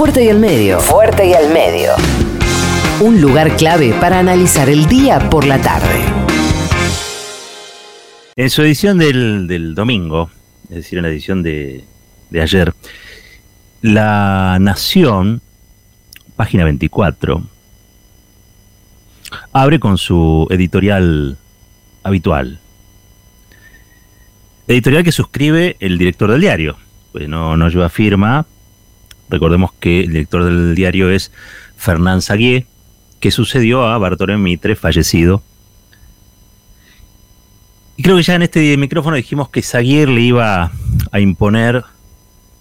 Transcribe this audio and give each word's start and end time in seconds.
Fuerte 0.00 0.24
y 0.24 0.30
al 0.30 0.38
medio. 0.38 0.80
Fuerte 0.80 1.26
y 1.26 1.34
al 1.34 1.52
medio. 1.52 1.90
Un 3.02 3.20
lugar 3.20 3.54
clave 3.58 3.92
para 4.00 4.18
analizar 4.18 4.70
el 4.70 4.86
día 4.86 5.28
por 5.28 5.46
la 5.46 5.60
tarde. 5.60 6.06
En 8.34 8.48
su 8.48 8.62
edición 8.62 8.96
del, 8.96 9.74
domingo, 9.74 10.30
es 10.70 10.76
decir, 10.76 10.96
en 10.96 11.02
la 11.02 11.10
edición 11.10 11.42
de, 11.42 11.84
de 12.30 12.40
ayer, 12.40 12.72
La 13.82 14.56
Nación, 14.58 15.42
página 16.34 16.64
24, 16.64 17.42
abre 19.52 19.80
con 19.80 19.98
su 19.98 20.48
editorial 20.48 21.36
habitual. 22.04 22.58
Editorial 24.66 25.04
que 25.04 25.12
suscribe 25.12 25.76
el 25.78 25.98
director 25.98 26.30
del 26.30 26.40
diario. 26.40 26.78
Pues 27.12 27.28
no, 27.28 27.54
no 27.58 27.68
lleva 27.68 27.90
firma. 27.90 28.46
Recordemos 29.30 29.72
que 29.78 30.00
el 30.00 30.08
director 30.08 30.44
del 30.44 30.74
diario 30.74 31.10
es 31.10 31.32
Fernán 31.76 32.20
Saguier, 32.20 32.66
que 33.20 33.30
sucedió 33.30 33.86
a 33.86 33.96
Bartolomé 33.98 34.42
Mitre, 34.42 34.74
fallecido. 34.74 35.42
Y 37.96 38.02
creo 38.02 38.16
que 38.16 38.22
ya 38.22 38.34
en 38.34 38.42
este 38.42 38.76
micrófono 38.76 39.16
dijimos 39.16 39.48
que 39.50 39.62
Saguier 39.62 40.08
le 40.08 40.22
iba 40.22 40.72
a 41.12 41.20
imponer 41.20 41.84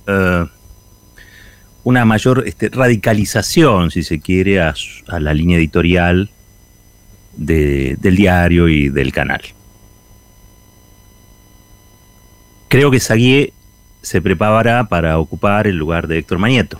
eh, 0.06 0.46
una 1.84 2.06
mayor 2.06 2.44
este, 2.46 2.70
radicalización, 2.70 3.90
si 3.90 4.04
se 4.04 4.20
quiere, 4.20 4.62
a, 4.62 4.76
la 5.20 5.34
línea 5.34 5.58
editorial 5.58 6.30
del 7.36 8.16
diario 8.16 8.68
y 8.68 8.90
del 8.90 9.12
canal. 9.12 9.42
Creo 12.68 12.92
que 12.92 13.00
Saguier 13.00 13.54
se 14.02 14.22
prepara 14.22 14.88
para 14.88 15.20
ocupar 15.20 15.68
el 15.68 15.76
lugar 15.76 16.08
de 16.08 16.20
Héctor 16.20 16.38
Mañeto. 16.38 16.80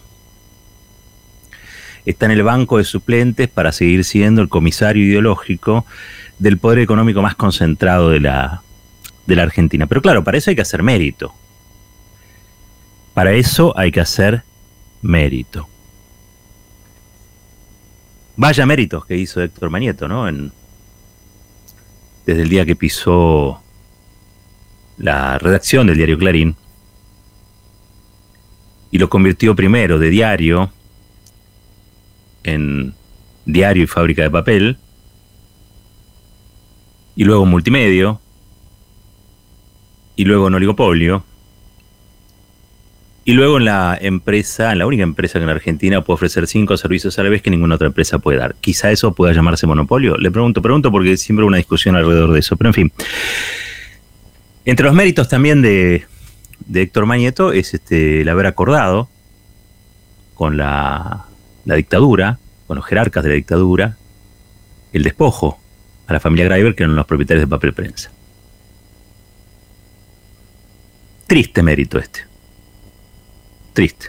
Está 2.06 2.26
en 2.26 2.32
el 2.32 2.44
banco 2.44 2.78
de 2.78 2.86
suplentes 2.86 3.50
para 3.50 3.72
seguir 3.72 4.04
siendo 4.04 4.42
el 4.42 4.50
comisario 4.50 5.06
ideológico 5.06 5.86
del 6.40 6.58
poder 6.58 6.80
económico 6.80 7.22
más 7.22 7.36
concentrado 7.36 8.10
de 8.10 8.22
la, 8.22 8.62
de 9.28 9.36
la 9.36 9.44
Argentina. 9.44 9.86
Pero 9.86 10.02
claro, 10.02 10.24
para 10.24 10.38
eso 10.38 10.50
hay 10.50 10.56
que 10.56 10.62
hacer 10.62 10.82
mérito. 10.82 11.34
Para 13.14 13.34
eso 13.34 13.78
hay 13.78 13.92
que 13.92 14.00
hacer 14.00 14.44
mérito. 15.02 15.68
Vaya 18.38 18.66
méritos 18.66 19.06
que 19.06 19.18
hizo 19.18 19.42
Héctor 19.42 19.70
Manieto, 19.70 20.08
¿no? 20.08 20.28
En, 20.28 20.54
desde 22.26 22.44
el 22.44 22.50
día 22.50 22.66
que 22.66 22.78
pisó 22.78 23.62
la 24.98 25.38
redacción 25.38 25.88
del 25.88 25.98
diario 25.98 26.18
Clarín 26.18 26.56
y 28.92 28.98
lo 28.98 29.10
convirtió 29.10 29.56
primero 29.56 30.00
de 30.00 30.10
diario 30.10 30.72
en 32.44 32.94
diario 33.46 33.84
y 33.84 33.88
fábrica 33.88 34.24
de 34.24 34.30
papel 34.30 34.78
y 37.16 37.24
luego 37.24 37.46
multimedio 37.46 38.22
y 40.16 40.26
luego 40.26 40.48
en 40.48 40.56
oligopolio 40.56 41.24
y 43.30 43.34
luego 43.34 43.58
en 43.58 43.66
la 43.66 43.96
empresa, 44.02 44.74
la 44.74 44.88
única 44.88 45.04
empresa 45.04 45.38
que 45.38 45.44
en 45.44 45.50
Argentina 45.50 46.02
puede 46.02 46.16
ofrecer 46.16 46.48
cinco 46.48 46.78
servicios 46.78 47.20
a 47.20 47.24
la 47.24 47.30
vez 47.30 47.44
que 47.44 47.52
ninguna 47.52 47.76
otra 47.76 47.86
empresa 47.86 48.18
puede 48.18 48.40
dar. 48.40 48.56
Quizá 48.56 48.90
eso 48.90 49.14
pueda 49.14 49.34
llamarse 49.34 49.68
monopolio. 49.68 50.18
Le 50.18 50.32
pregunto, 50.32 50.64
pregunto 50.64 50.92
porque 50.92 51.16
siempre 51.16 51.44
hay 51.44 51.48
una 51.48 51.58
discusión 51.58 51.96
alrededor 51.96 52.32
de 52.32 52.40
eso. 52.40 52.58
Pero 52.58 52.70
en 52.70 52.74
fin. 52.74 52.92
Entre 54.66 54.84
los 54.84 54.96
méritos 54.96 55.30
también 55.30 55.62
de, 55.62 56.06
Héctor 56.74 57.06
Mañeto 57.06 57.52
es 57.52 57.74
este, 57.74 58.22
el 58.22 58.30
haber 58.30 58.46
acordado 58.46 59.10
con 60.36 60.58
la, 60.58 61.26
la 61.66 61.76
dictadura, 61.76 62.40
con 62.68 62.78
los 62.78 62.86
jerarcas 62.86 63.24
de 63.24 63.30
la 63.30 63.36
dictadura, 63.36 63.98
el 64.94 65.04
despojo 65.04 65.60
a 66.08 66.14
la 66.14 66.20
familia 66.20 66.46
Greiber, 66.46 66.76
que 66.76 66.84
eran 66.84 66.96
los 66.96 67.06
propietarios 67.06 67.44
de 67.44 67.50
papel 67.50 67.74
prensa. 67.74 68.12
Triste 71.28 71.62
mérito 71.62 72.00
este 72.00 72.30
triste. 73.74 74.08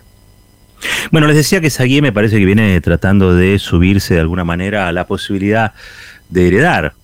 Bueno, 1.12 1.26
les 1.28 1.36
decía 1.36 1.60
que 1.60 1.70
Saguier 1.70 2.02
me 2.02 2.12
parece 2.12 2.38
que 2.38 2.44
viene 2.44 2.80
tratando 2.80 3.34
de 3.34 3.58
subirse 3.58 4.14
de 4.14 4.20
alguna 4.20 4.44
manera 4.44 4.88
a 4.88 4.92
la 4.92 5.06
posibilidad 5.06 5.74
de 6.28 6.48
heredar 6.48 6.94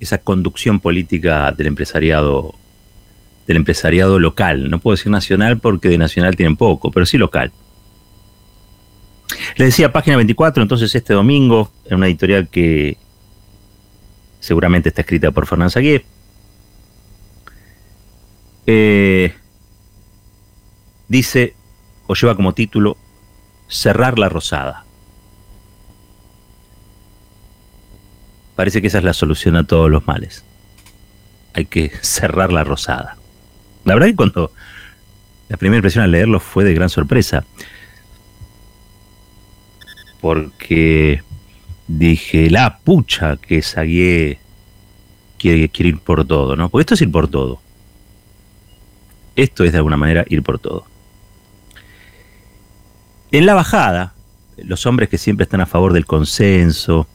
esa 0.00 0.18
conducción 0.18 0.80
política 0.80 1.52
del 1.52 1.66
empresariado 1.66 2.54
del 3.46 3.56
empresariado 3.58 4.18
local. 4.18 4.70
No 4.70 4.78
puedo 4.78 4.96
decir 4.96 5.10
nacional 5.10 5.58
porque 5.58 5.88
de 5.88 5.98
nacional 5.98 6.36
tienen 6.36 6.56
poco, 6.56 6.90
pero 6.90 7.06
sí 7.06 7.18
local. 7.18 7.52
Les 9.56 9.68
decía, 9.68 9.92
página 9.92 10.16
24, 10.16 10.62
entonces 10.62 10.94
este 10.94 11.14
domingo, 11.14 11.70
en 11.86 11.96
una 11.96 12.06
editorial 12.06 12.48
que 12.48 12.96
seguramente 14.40 14.88
está 14.88 15.02
escrita 15.02 15.30
por 15.30 15.46
Fernán 15.46 15.70
Saguier, 15.70 16.04
eh, 18.66 19.34
dice, 21.08 21.54
o 22.06 22.14
lleva 22.14 22.36
como 22.36 22.54
título, 22.54 22.96
Cerrar 23.68 24.18
la 24.18 24.28
Rosada. 24.28 24.84
Parece 28.56 28.80
que 28.80 28.86
esa 28.86 28.98
es 28.98 29.04
la 29.04 29.14
solución 29.14 29.56
a 29.56 29.64
todos 29.64 29.90
los 29.90 30.06
males. 30.06 30.44
Hay 31.54 31.66
que 31.66 31.90
cerrar 32.02 32.52
la 32.52 32.64
rosada. 32.64 33.16
La 33.84 33.94
verdad 33.94 34.08
que 34.08 34.16
cuando 34.16 34.52
la 35.48 35.56
primera 35.56 35.78
impresión 35.78 36.04
al 36.04 36.10
leerlo 36.10 36.40
fue 36.40 36.64
de 36.64 36.74
gran 36.74 36.88
sorpresa. 36.88 37.44
Porque 40.20 41.22
dije, 41.86 42.50
la 42.50 42.78
pucha 42.78 43.36
que 43.36 43.60
Sagué 43.60 44.38
quiere, 45.38 45.68
quiere 45.68 45.90
ir 45.90 45.98
por 45.98 46.26
todo, 46.26 46.56
¿no? 46.56 46.70
Porque 46.70 46.82
esto 46.82 46.94
es 46.94 47.02
ir 47.02 47.10
por 47.10 47.28
todo. 47.28 47.60
Esto 49.36 49.64
es 49.64 49.72
de 49.72 49.78
alguna 49.78 49.96
manera 49.96 50.24
ir 50.28 50.42
por 50.42 50.58
todo. 50.58 50.86
En 53.32 53.46
la 53.46 53.54
bajada, 53.54 54.14
los 54.56 54.86
hombres 54.86 55.08
que 55.08 55.18
siempre 55.18 55.44
están 55.44 55.60
a 55.60 55.66
favor 55.66 55.92
del 55.92 56.06
consenso 56.06 57.06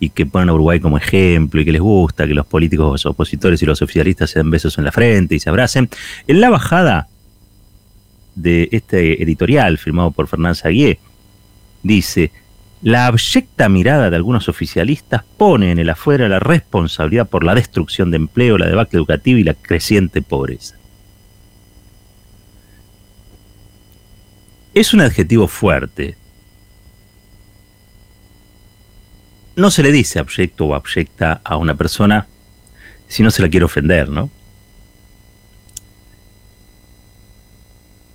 y 0.00 0.10
que 0.10 0.26
ponen 0.26 0.48
a 0.48 0.54
Uruguay 0.54 0.80
como 0.80 0.98
ejemplo 0.98 1.60
y 1.60 1.64
que 1.64 1.72
les 1.72 1.80
gusta 1.80 2.26
que 2.26 2.34
los 2.34 2.46
políticos 2.46 3.06
opositores 3.06 3.62
y 3.62 3.66
los 3.66 3.80
oficialistas 3.80 4.30
se 4.30 4.40
den 4.40 4.50
besos 4.50 4.76
en 4.78 4.84
la 4.84 4.92
frente 4.92 5.34
y 5.34 5.40
se 5.40 5.48
abracen, 5.48 5.88
en 6.26 6.40
la 6.40 6.50
bajada 6.50 7.08
de 8.34 8.68
este 8.72 9.22
editorial 9.22 9.78
firmado 9.78 10.10
por 10.10 10.26
Fernán 10.26 10.54
Saguier, 10.54 10.98
dice, 11.82 12.32
la 12.82 13.06
abyecta 13.06 13.68
mirada 13.68 14.10
de 14.10 14.16
algunos 14.16 14.48
oficialistas 14.48 15.24
pone 15.38 15.70
en 15.70 15.78
el 15.78 15.88
afuera 15.88 16.28
la 16.28 16.40
responsabilidad 16.40 17.28
por 17.28 17.44
la 17.44 17.54
destrucción 17.54 18.10
de 18.10 18.16
empleo, 18.16 18.58
la 18.58 18.66
debacle 18.66 18.98
educativa 18.98 19.40
y 19.40 19.44
la 19.44 19.54
creciente 19.54 20.20
pobreza. 20.20 20.76
Es 24.74 24.92
un 24.92 25.00
adjetivo 25.00 25.46
fuerte. 25.46 26.16
No 29.56 29.70
se 29.70 29.82
le 29.82 29.92
dice 29.92 30.18
abyecto 30.18 30.66
o 30.66 30.74
abyecta 30.74 31.40
a 31.44 31.56
una 31.56 31.76
persona 31.76 32.26
si 33.06 33.22
no 33.22 33.30
se 33.30 33.42
la 33.42 33.48
quiere 33.48 33.66
ofender, 33.66 34.08
¿no? 34.08 34.30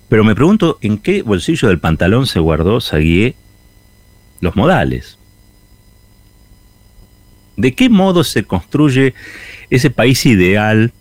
Pero 0.08 0.24
me 0.24 0.34
pregunto 0.34 0.78
en 0.80 0.98
qué 0.98 1.22
bolsillo 1.22 1.68
del 1.68 1.78
pantalón 1.78 2.26
se 2.26 2.40
guardó 2.40 2.80
Saguier 2.80 3.34
los 4.40 4.56
modales. 4.56 5.18
¿De 7.56 7.74
qué 7.74 7.88
modo 7.88 8.24
se 8.24 8.44
construye 8.44 9.14
ese 9.70 9.90
país 9.90 10.26
ideal, 10.26 10.92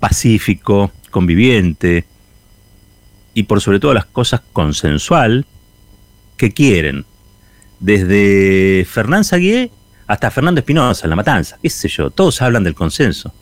pacífico, 0.00 0.90
conviviente, 1.10 2.06
y 3.34 3.44
por 3.44 3.60
sobre 3.60 3.80
todas 3.80 3.94
las 3.94 4.06
cosas 4.06 4.42
consensual 4.52 5.46
que 6.36 6.52
quieren. 6.52 7.04
Desde 7.82 8.84
Fernán 8.84 9.24
Saguier 9.24 9.68
hasta 10.06 10.30
Fernando 10.30 10.60
Espinosa 10.60 11.08
La 11.08 11.16
Matanza, 11.16 11.58
qué 11.60 11.68
sé 11.68 11.88
yo, 11.88 12.10
todos 12.10 12.40
hablan 12.40 12.62
del 12.62 12.76
consenso. 12.76 13.34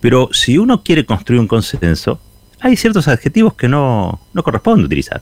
Pero 0.00 0.28
si 0.32 0.56
uno 0.56 0.84
quiere 0.84 1.04
construir 1.04 1.40
un 1.40 1.48
consenso, 1.48 2.20
hay 2.60 2.76
ciertos 2.76 3.08
adjetivos 3.08 3.54
que 3.54 3.66
no, 3.66 4.20
no 4.32 4.42
corresponde 4.44 4.84
utilizar. 4.84 5.20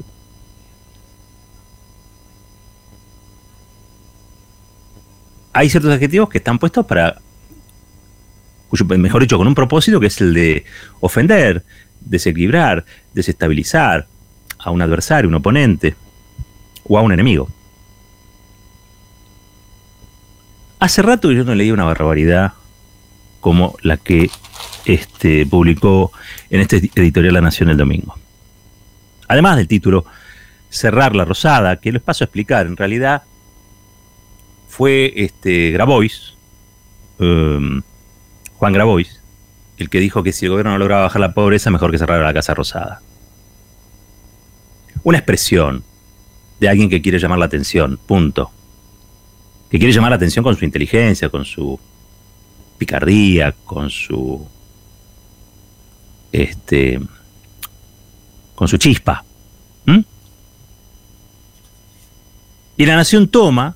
Hay 5.54 5.70
ciertos 5.70 5.90
adjetivos 5.90 6.28
que 6.28 6.38
están 6.38 6.58
puestos 6.58 6.84
para, 6.84 7.22
mejor 8.98 9.22
dicho, 9.22 9.38
con 9.38 9.48
un 9.48 9.54
propósito 9.54 9.98
que 9.98 10.08
es 10.08 10.20
el 10.20 10.34
de 10.34 10.66
ofender, 11.00 11.64
desequilibrar, 12.02 12.84
desestabilizar 13.14 14.06
a 14.58 14.70
un 14.70 14.82
adversario, 14.82 15.26
un 15.26 15.36
oponente 15.36 15.96
o 16.88 16.98
a 16.98 17.02
un 17.02 17.12
enemigo. 17.12 17.48
Hace 20.80 21.02
rato 21.02 21.32
yo 21.32 21.44
no 21.44 21.54
leí 21.54 21.70
una 21.70 21.84
barbaridad 21.84 22.52
como 23.40 23.76
la 23.82 23.96
que 23.96 24.30
este, 24.84 25.44
publicó 25.46 26.12
en 26.50 26.60
este 26.60 26.76
editorial 26.94 27.34
La 27.34 27.40
Nación 27.40 27.68
el 27.68 27.76
domingo. 27.76 28.16
Además 29.26 29.56
del 29.56 29.68
título, 29.68 30.06
Cerrar 30.70 31.14
la 31.14 31.24
Rosada, 31.24 31.76
que 31.76 31.92
les 31.92 32.02
paso 32.02 32.24
a 32.24 32.26
explicar, 32.26 32.66
en 32.66 32.76
realidad 32.76 33.22
fue 34.68 35.12
este 35.16 35.70
Grabois, 35.72 36.34
em, 37.18 37.82
Juan 38.56 38.72
Grabois, 38.72 39.20
el 39.76 39.90
que 39.90 40.00
dijo 40.00 40.22
que 40.22 40.32
si 40.32 40.46
el 40.46 40.50
gobierno 40.50 40.72
no 40.72 40.78
lograba 40.78 41.02
bajar 41.02 41.20
la 41.20 41.34
pobreza, 41.34 41.70
mejor 41.70 41.90
que 41.90 41.98
cerrar 41.98 42.22
la 42.22 42.34
Casa 42.34 42.54
Rosada. 42.54 43.00
Una 45.02 45.18
expresión 45.18 45.84
de 46.60 46.68
alguien 46.68 46.88
que 46.88 47.00
quiere 47.00 47.18
llamar 47.18 47.38
la 47.38 47.46
atención, 47.46 47.98
punto. 48.06 48.50
Que 49.70 49.78
quiere 49.78 49.92
llamar 49.92 50.10
la 50.10 50.16
atención 50.16 50.42
con 50.42 50.56
su 50.56 50.64
inteligencia, 50.64 51.28
con 51.28 51.44
su 51.44 51.78
picardía, 52.78 53.54
con 53.64 53.90
su 53.90 54.46
este 56.32 57.00
con 58.54 58.68
su 58.68 58.76
chispa. 58.76 59.24
Y 62.76 62.86
la 62.86 62.94
nación 62.94 63.26
toma 63.26 63.74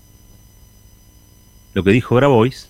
lo 1.75 1.83
que 1.83 1.91
dijo 1.91 2.15
Grabois 2.15 2.69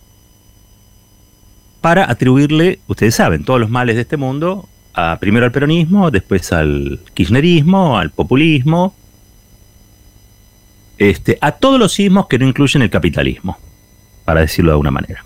para 1.83 2.11
atribuirle, 2.11 2.79
ustedes 2.87 3.15
saben, 3.17 3.45
todos 3.45 3.61
los 3.61 3.69
males 3.69 3.97
de 3.97 4.03
este 4.03 4.17
mundo, 4.17 4.67
a, 4.95 5.19
primero 5.21 5.45
al 5.45 5.53
peronismo, 5.53 6.11
después 6.11 6.53
al 6.53 7.01
kirchnerismo, 7.13 7.99
al 7.99 8.11
populismo, 8.11 8.95
este, 11.11 11.39
a 11.41 11.53
todos 11.53 11.79
los 11.79 11.93
sismos 11.93 12.27
que 12.27 12.39
no 12.39 12.47
incluyen 12.47 12.83
el 12.83 12.91
capitalismo, 12.91 13.59
para 14.25 14.41
decirlo 14.41 14.71
de 14.71 14.75
alguna 14.75 14.91
manera. 14.91 15.25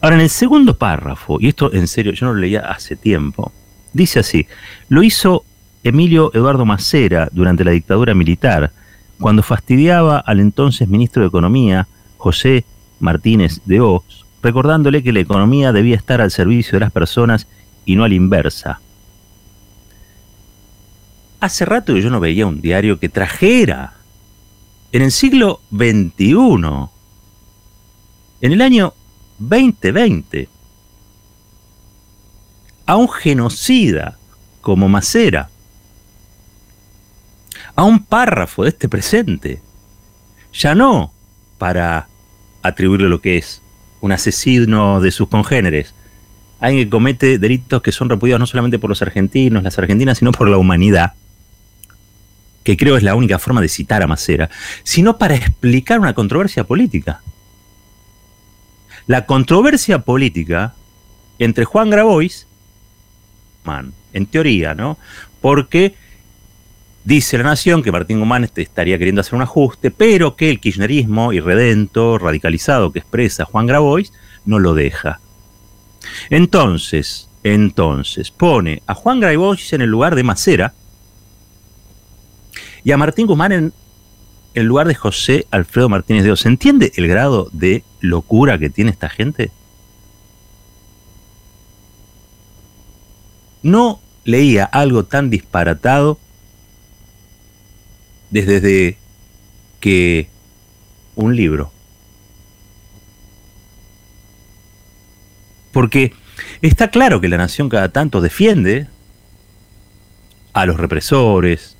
Ahora, 0.00 0.16
en 0.16 0.22
el 0.22 0.30
segundo 0.30 0.76
párrafo, 0.76 1.38
y 1.40 1.48
esto 1.48 1.72
en 1.72 1.86
serio, 1.86 2.12
yo 2.12 2.26
no 2.26 2.34
lo 2.34 2.40
leía 2.40 2.60
hace 2.60 2.96
tiempo, 2.96 3.52
dice 3.92 4.20
así, 4.20 4.46
lo 4.88 5.02
hizo 5.02 5.44
Emilio 5.84 6.30
Eduardo 6.34 6.64
Macera 6.64 7.28
durante 7.32 7.64
la 7.64 7.70
dictadura 7.70 8.14
militar, 8.14 8.72
cuando 9.20 9.42
fastidiaba 9.42 10.18
al 10.18 10.40
entonces 10.40 10.88
ministro 10.88 11.22
de 11.22 11.28
Economía, 11.28 11.86
José 12.16 12.64
Martínez 12.98 13.60
de 13.64 13.80
Oz, 13.80 14.26
recordándole 14.42 15.02
que 15.02 15.12
la 15.12 15.20
economía 15.20 15.72
debía 15.72 15.96
estar 15.96 16.20
al 16.20 16.30
servicio 16.30 16.72
de 16.72 16.80
las 16.80 16.92
personas 16.92 17.46
y 17.84 17.94
no 17.94 18.04
a 18.04 18.08
la 18.08 18.14
inversa. 18.14 18.80
Hace 21.40 21.64
rato 21.64 21.96
yo 21.96 22.10
no 22.10 22.20
veía 22.20 22.46
un 22.46 22.60
diario 22.60 22.98
que 22.98 23.08
trajera 23.08 23.94
en 24.92 25.00
el 25.02 25.10
siglo 25.10 25.60
XXI, 25.70 26.90
en 28.42 28.52
el 28.52 28.60
año 28.60 28.92
2020 29.38 30.48
a 32.84 32.96
un 32.96 33.08
genocida 33.08 34.18
como 34.60 34.88
Macera, 34.88 35.48
a 37.74 37.84
un 37.84 38.04
párrafo 38.04 38.64
de 38.64 38.68
este 38.68 38.88
presente, 38.88 39.62
ya 40.52 40.74
no 40.74 41.10
para 41.56 42.08
atribuirle 42.62 43.08
lo 43.08 43.22
que 43.22 43.38
es 43.38 43.62
un 44.02 44.12
asesino 44.12 45.00
de 45.00 45.10
sus 45.10 45.28
congéneres, 45.28 45.94
alguien 46.60 46.84
que 46.84 46.90
comete 46.90 47.38
delitos 47.38 47.80
que 47.80 47.92
son 47.92 48.10
repudiados 48.10 48.40
no 48.40 48.46
solamente 48.46 48.78
por 48.78 48.90
los 48.90 49.00
argentinos, 49.00 49.62
las 49.62 49.78
argentinas, 49.78 50.18
sino 50.18 50.32
por 50.32 50.48
la 50.48 50.58
humanidad, 50.58 51.14
que 52.62 52.76
creo 52.76 52.96
es 52.96 53.02
la 53.02 53.14
única 53.14 53.38
forma 53.38 53.60
de 53.60 53.68
citar 53.68 54.02
a 54.02 54.06
Macera, 54.06 54.50
sino 54.82 55.18
para 55.18 55.34
explicar 55.34 56.00
una 56.00 56.14
controversia 56.14 56.64
política 56.64 57.22
la 59.06 59.26
controversia 59.26 60.00
política 60.00 60.74
entre 61.38 61.64
Juan 61.64 61.90
Grabois, 61.90 62.46
man, 63.64 63.92
en 64.12 64.26
teoría, 64.26 64.74
¿no? 64.74 64.98
Porque 65.40 65.94
dice 67.04 67.36
la 67.38 67.44
Nación 67.44 67.82
que 67.82 67.90
Martín 67.90 68.20
Guzmán 68.20 68.44
este, 68.44 68.62
estaría 68.62 68.98
queriendo 68.98 69.20
hacer 69.20 69.34
un 69.34 69.42
ajuste, 69.42 69.90
pero 69.90 70.36
que 70.36 70.50
el 70.50 70.60
kirchnerismo 70.60 71.32
irredento, 71.32 72.18
radicalizado 72.18 72.92
que 72.92 73.00
expresa 73.00 73.44
Juan 73.44 73.66
Grabois, 73.66 74.12
no 74.44 74.58
lo 74.58 74.74
deja. 74.74 75.20
Entonces, 76.30 77.28
entonces, 77.42 78.30
pone 78.30 78.82
a 78.86 78.94
Juan 78.94 79.18
Grabois 79.18 79.72
en 79.72 79.80
el 79.80 79.90
lugar 79.90 80.14
de 80.14 80.22
Macera 80.22 80.74
y 82.84 82.92
a 82.92 82.96
Martín 82.96 83.26
Guzmán 83.26 83.52
en 83.52 83.72
en 84.54 84.66
lugar 84.66 84.86
de 84.86 84.94
José 84.94 85.46
Alfredo 85.50 85.88
Martínez 85.88 86.24
de 86.24 86.32
Oz. 86.32 86.40
¿Se 86.40 86.48
entiende 86.48 86.92
el 86.96 87.08
grado 87.08 87.48
de 87.52 87.84
locura 88.00 88.58
que 88.58 88.70
tiene 88.70 88.90
esta 88.90 89.08
gente? 89.08 89.50
No 93.62 94.00
leía 94.24 94.64
algo 94.64 95.04
tan 95.04 95.30
disparatado 95.30 96.18
desde 98.30 98.98
que 99.80 100.28
un 101.14 101.36
libro. 101.36 101.72
Porque 105.72 106.12
está 106.60 106.90
claro 106.90 107.20
que 107.20 107.28
la 107.28 107.38
nación 107.38 107.68
cada 107.68 107.90
tanto 107.90 108.20
defiende 108.20 108.88
a 110.52 110.66
los 110.66 110.76
represores, 110.76 111.78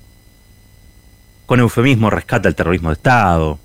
con 1.53 1.59
eufemismo 1.59 2.09
rescata 2.09 2.49
el 2.49 2.55
terrorismo 2.55 2.89
de 2.89 2.93
Estado, 2.93 3.59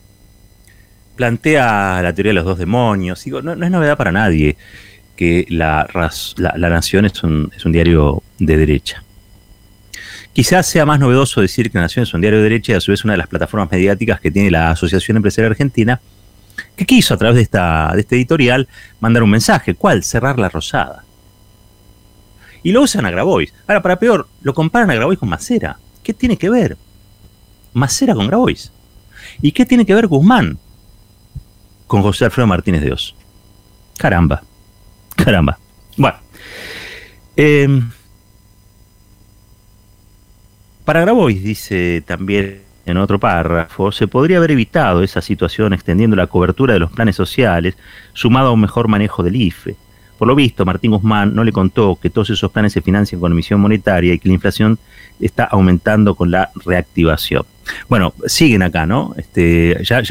plantea 1.16 2.02
la 2.02 2.12
teoría 2.12 2.32
de 2.32 2.34
los 2.34 2.44
dos 2.44 2.58
demonios. 2.58 3.26
No, 3.26 3.52
es 3.54 3.70
novedad 3.70 3.96
para 3.96 4.12
nadie 4.12 4.58
que 5.16 5.46
la, 5.48 5.88
la, 6.36 6.68
Nación 6.68 7.06
es 7.06 7.22
un, 7.22 7.50
es 7.56 7.64
un, 7.64 7.72
diario 7.72 8.22
de 8.38 8.58
derecha. 8.58 9.02
Quizás 10.34 10.66
sea 10.66 10.84
más 10.84 11.00
novedoso 11.00 11.40
decir 11.40 11.70
que 11.70 11.78
la 11.78 11.84
Nación 11.84 12.02
es 12.02 12.12
un 12.12 12.20
diario 12.20 12.40
de 12.40 12.42
derecha 12.42 12.72
y 12.72 12.74
a 12.74 12.80
su 12.82 12.90
vez 12.90 13.04
una 13.04 13.14
de 13.14 13.16
las 13.20 13.26
plataformas 13.26 13.70
mediáticas 13.70 14.20
que 14.20 14.30
tiene 14.30 14.50
la 14.50 14.72
Asociación 14.72 15.16
Empresarial 15.16 15.52
Argentina, 15.52 15.98
que 16.76 16.84
quiso 16.84 17.14
a 17.14 17.16
través 17.16 17.36
de, 17.36 17.42
esta, 17.42 17.92
de 17.94 18.00
este 18.00 18.16
editorial 18.16 18.68
mandar 19.00 19.22
un 19.22 19.30
mensaje. 19.30 19.76
¿Cuál? 19.76 20.04
Cerrar 20.04 20.38
la 20.38 20.50
rosada. 20.50 21.04
Y 22.62 22.72
lo 22.72 22.82
usan 22.82 23.06
a 23.06 23.10
Grabois. 23.10 23.54
Ahora, 23.66 23.80
para 23.80 23.98
peor, 23.98 24.28
lo 24.42 24.52
comparan 24.52 24.90
a 24.90 24.94
Grabois 24.94 25.18
con 25.18 25.30
Macera. 25.30 25.78
¿Qué 26.02 26.12
tiene 26.12 26.36
que 26.36 26.50
ver? 26.50 26.76
Macera 27.72 28.14
con 28.14 28.26
Grabois. 28.26 28.72
¿Y 29.42 29.52
qué 29.52 29.66
tiene 29.66 29.84
que 29.84 29.94
ver 29.94 30.06
Guzmán 30.06 30.58
con 31.86 32.02
José 32.02 32.24
Alfredo 32.24 32.46
Martínez 32.46 32.82
de 32.82 32.92
Oz? 32.92 33.14
Caramba, 33.98 34.42
caramba. 35.16 35.58
Bueno, 35.96 36.18
em, 37.36 37.90
para 40.84 41.00
Grabois, 41.00 41.42
dice 41.42 42.02
también 42.06 42.62
en 42.86 42.96
otro 42.96 43.18
párrafo, 43.18 43.92
se 43.92 44.06
podría 44.08 44.38
haber 44.38 44.52
evitado 44.52 45.02
esa 45.02 45.20
situación 45.20 45.72
extendiendo 45.72 46.16
la 46.16 46.26
cobertura 46.26 46.72
de 46.72 46.80
los 46.80 46.90
planes 46.90 47.16
sociales, 47.16 47.76
sumado 48.14 48.48
a 48.48 48.52
un 48.52 48.60
mejor 48.60 48.88
manejo 48.88 49.22
del 49.22 49.36
IFE. 49.36 49.76
Por 50.18 50.28
lo 50.28 50.34
visto, 50.34 50.64
Martín 50.64 50.90
Guzmán 50.90 51.34
no 51.34 51.44
le 51.44 51.52
contó 51.52 51.96
que 52.00 52.10
todos 52.10 52.30
esos 52.30 52.50
planes 52.50 52.72
se 52.72 52.82
financian 52.82 53.20
con 53.20 53.32
emisión 53.32 53.60
monetaria 53.60 54.12
y 54.12 54.18
que 54.18 54.28
la 54.28 54.34
inflación 54.34 54.78
está 55.20 55.44
aumentando 55.44 56.14
con 56.14 56.30
la 56.30 56.50
reactivación. 56.64 57.44
Bueno, 57.88 58.14
siguen 58.26 58.62
acá, 58.62 58.86
¿no? 58.86 59.14
Este, 59.16 59.76
ya 59.84 60.02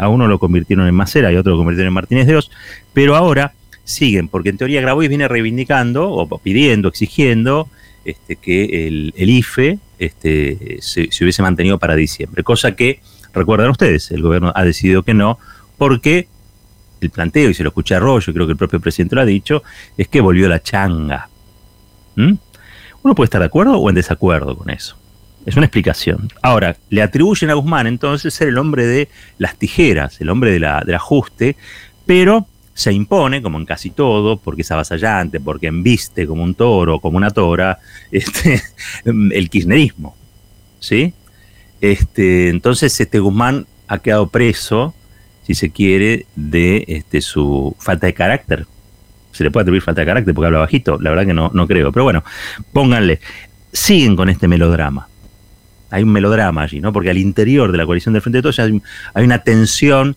a 0.00 0.08
uno 0.08 0.26
lo 0.26 0.38
convirtieron 0.38 0.86
en 0.86 0.94
Macera 0.94 1.32
y 1.32 1.36
a 1.36 1.40
otro 1.40 1.52
lo 1.52 1.58
convirtieron 1.58 1.88
en 1.88 1.94
Martínez 1.94 2.26
de 2.26 2.36
Oz, 2.36 2.50
pero 2.92 3.16
ahora 3.16 3.54
siguen, 3.84 4.28
porque 4.28 4.50
en 4.50 4.58
teoría 4.58 4.80
Grabois 4.80 5.08
viene 5.08 5.28
reivindicando 5.28 6.10
o 6.10 6.38
pidiendo, 6.38 6.88
exigiendo 6.88 7.68
este, 8.04 8.36
que 8.36 8.86
el, 8.88 9.12
IFE 9.16 9.78
este, 9.98 10.78
se, 10.80 11.08
hubiese 11.22 11.42
mantenido 11.42 11.78
para 11.78 11.94
diciembre, 11.94 12.42
cosa 12.42 12.74
que, 12.74 13.00
recuerdan 13.32 13.70
ustedes, 13.70 14.10
el 14.10 14.22
gobierno 14.22 14.52
ha 14.54 14.64
decidido 14.64 15.02
que 15.02 15.14
no, 15.14 15.38
porque 15.78 16.28
el 17.06 17.10
planteo, 17.10 17.50
y 17.50 17.54
se 17.54 17.62
lo 17.62 17.70
escuché 17.70 17.94
a 17.94 18.00
Rollo, 18.00 18.32
creo 18.32 18.46
que 18.46 18.52
el 18.52 18.58
propio 18.58 18.80
presidente 18.80 19.14
lo 19.14 19.22
ha 19.22 19.26
dicho, 19.26 19.62
es 19.96 20.08
que 20.08 20.20
volvió 20.20 20.48
la 20.48 20.62
changa. 20.62 21.28
¿Mm? 22.16 22.34
Uno 23.02 23.14
puede 23.14 23.26
estar 23.26 23.40
de 23.40 23.46
acuerdo 23.46 23.78
o 23.78 23.88
en 23.88 23.94
desacuerdo 23.94 24.56
con 24.56 24.70
eso. 24.70 24.96
Es 25.44 25.56
una 25.56 25.66
explicación. 25.66 26.28
Ahora, 26.40 26.76
le 26.88 27.02
atribuyen 27.02 27.50
a 27.50 27.54
Guzmán 27.54 27.86
entonces 27.86 28.32
ser 28.32 28.48
el 28.48 28.58
hombre 28.58 28.86
de 28.86 29.08
las 29.38 29.56
tijeras, 29.56 30.20
el 30.20 30.30
hombre 30.30 30.52
del 30.52 30.94
ajuste, 30.94 31.56
pero 32.06 32.46
se 32.74 32.92
impone, 32.92 33.42
como 33.42 33.58
en 33.58 33.66
casi 33.66 33.90
todo, 33.90 34.38
porque 34.38 34.62
es 34.62 34.70
avasallante, 34.70 35.40
porque 35.40 35.66
embiste 35.66 36.26
como 36.26 36.42
un 36.42 36.54
toro, 36.54 37.00
como 37.00 37.16
una 37.16 37.30
tora, 37.30 37.78
este, 38.12 38.62
el 39.04 39.50
kirchnerismo. 39.50 40.16
¿Sí? 40.78 41.12
Este, 41.80 42.48
entonces, 42.48 42.98
este 43.00 43.18
Guzmán 43.18 43.66
ha 43.88 43.98
quedado 43.98 44.28
preso, 44.28 44.94
si 45.42 45.54
se 45.54 45.70
quiere, 45.70 46.26
de 46.36 46.84
este, 46.88 47.20
su 47.20 47.74
falta 47.78 48.06
de 48.06 48.14
carácter. 48.14 48.66
Se 49.32 49.44
le 49.44 49.50
puede 49.50 49.62
atribuir 49.62 49.82
falta 49.82 50.02
de 50.02 50.06
carácter 50.06 50.34
porque 50.34 50.46
habla 50.46 50.58
bajito, 50.58 50.98
la 51.00 51.10
verdad 51.10 51.26
que 51.26 51.34
no, 51.34 51.50
no 51.54 51.66
creo. 51.66 51.92
Pero 51.92 52.04
bueno, 52.04 52.22
pónganle. 52.72 53.20
Siguen 53.72 54.16
con 54.16 54.28
este 54.28 54.48
melodrama 54.48 55.08
hay 55.92 56.02
un 56.02 56.10
melodrama 56.10 56.62
allí, 56.62 56.80
¿no? 56.80 56.90
Porque 56.90 57.10
al 57.10 57.18
interior 57.18 57.70
de 57.70 57.76
la 57.76 57.84
coalición 57.84 58.14
del 58.14 58.22
Frente 58.22 58.38
de 58.38 58.42
Todos 58.42 58.58
hay, 58.58 58.80
una 59.24 59.38
tensión 59.40 60.16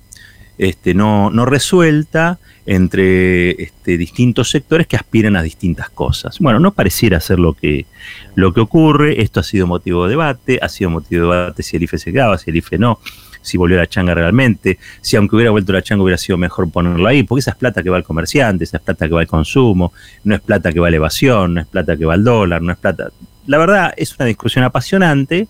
este, 0.57 0.93
no, 0.93 1.29
no 1.29 1.45
resuelta 1.45 2.39
entre 2.65 3.51
este, 3.61 3.97
distintos 3.97 4.49
sectores 4.49 4.87
que 4.87 4.95
aspiran 4.95 5.35
a 5.35 5.43
distintas 5.43 5.89
cosas. 5.89 6.39
Bueno, 6.39 6.59
no 6.59 6.71
pareciera 6.71 7.19
ser 7.19 7.39
lo 7.39 7.53
que, 7.53 7.85
lo 8.33 8.53
que 8.53 8.61
ocurre, 8.61 9.21
esto 9.21 9.39
ha 9.39 9.43
sido 9.43 9.67
motivo 9.67 10.05
de 10.05 10.11
debate, 10.11 10.59
ha 10.61 10.69
sido 10.69 10.89
motivo 10.89 11.31
de 11.31 11.37
debate 11.37 11.63
si 11.63 11.77
el 11.77 11.83
IFE 11.83 11.97
se 11.97 12.11
quedaba, 12.11 12.37
si 12.37 12.49
el 12.49 12.57
IFE 12.57 12.77
no, 12.79 12.99
si 13.41 13.57
volvió 13.57 13.77
la 13.77 13.87
changa 13.87 14.15
realmente, 14.15 14.79
si 15.01 15.15
aunque 15.15 15.35
hubiera 15.35 15.51
vuelto 15.51 15.71
la 15.71 15.83
changa 15.83 16.03
hubiera 16.03 16.17
sido 16.17 16.37
mejor 16.37 16.69
ponerlo 16.71 17.07
ahí, 17.07 17.23
porque 17.23 17.41
esa 17.41 17.51
es 17.51 17.57
plata 17.57 17.83
que 17.83 17.89
va 17.91 17.97
al 17.97 18.03
comerciante, 18.03 18.63
esa 18.63 18.77
es 18.77 18.83
plata 18.83 19.07
que 19.07 19.13
va 19.13 19.21
al 19.21 19.27
consumo, 19.27 19.93
no 20.23 20.33
es 20.33 20.41
plata 20.41 20.73
que 20.73 20.79
va 20.79 20.87
a 20.87 20.89
la 20.89 20.97
evasión, 20.97 21.53
no 21.53 21.61
es 21.61 21.67
plata 21.67 21.95
que 21.95 22.05
va 22.05 22.15
al 22.15 22.23
dólar, 22.23 22.61
no 22.61 22.71
es 22.71 22.77
plata... 22.79 23.11
La 23.45 23.59
verdad 23.59 23.93
es 23.95 24.15
una 24.17 24.25
discusión 24.25 24.65
apasionante, 24.65 25.47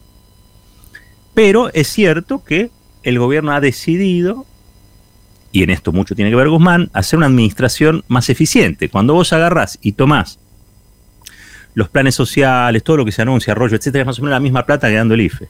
pero 1.33 1.71
es 1.73 1.87
cierto 1.87 2.43
que 2.43 2.69
el 3.03 3.19
gobierno 3.19 3.53
ha 3.53 3.61
decidido 3.61 4.45
y 5.55 5.63
en 5.63 5.69
esto 5.69 5.93
mucho 5.93 6.15
tiene 6.15 6.29
que 6.29 6.35
ver 6.35 6.49
Guzmán, 6.49 6.89
hacer 6.91 7.15
una 7.15 7.27
administración 7.27 8.03
más 8.09 8.29
eficiente. 8.29 8.89
Cuando 8.89 9.13
vos 9.13 9.31
agarrás 9.31 9.79
y 9.81 9.93
tomás 9.93 10.37
los 11.75 11.87
planes 11.87 12.13
sociales, 12.13 12.83
todo 12.83 12.97
lo 12.97 13.05
que 13.05 13.13
se 13.13 13.21
anuncia, 13.21 13.53
arroyo, 13.53 13.77
etcétera, 13.77 14.01
es 14.01 14.05
más 14.05 14.19
o 14.19 14.21
menos 14.21 14.35
la 14.35 14.41
misma 14.41 14.65
plata 14.65 14.89
que 14.89 14.95
dando 14.95 15.13
el 15.13 15.21
IFE. 15.21 15.47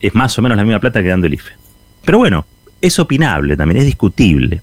Es 0.00 0.12
más 0.16 0.36
o 0.36 0.42
menos 0.42 0.58
la 0.58 0.64
misma 0.64 0.80
plata 0.80 1.00
que 1.02 1.08
dando 1.08 1.28
el 1.28 1.34
IFE. 1.34 1.52
Pero 2.04 2.18
bueno, 2.18 2.44
es 2.80 2.98
opinable 2.98 3.56
también, 3.56 3.78
es 3.78 3.86
discutible. 3.86 4.60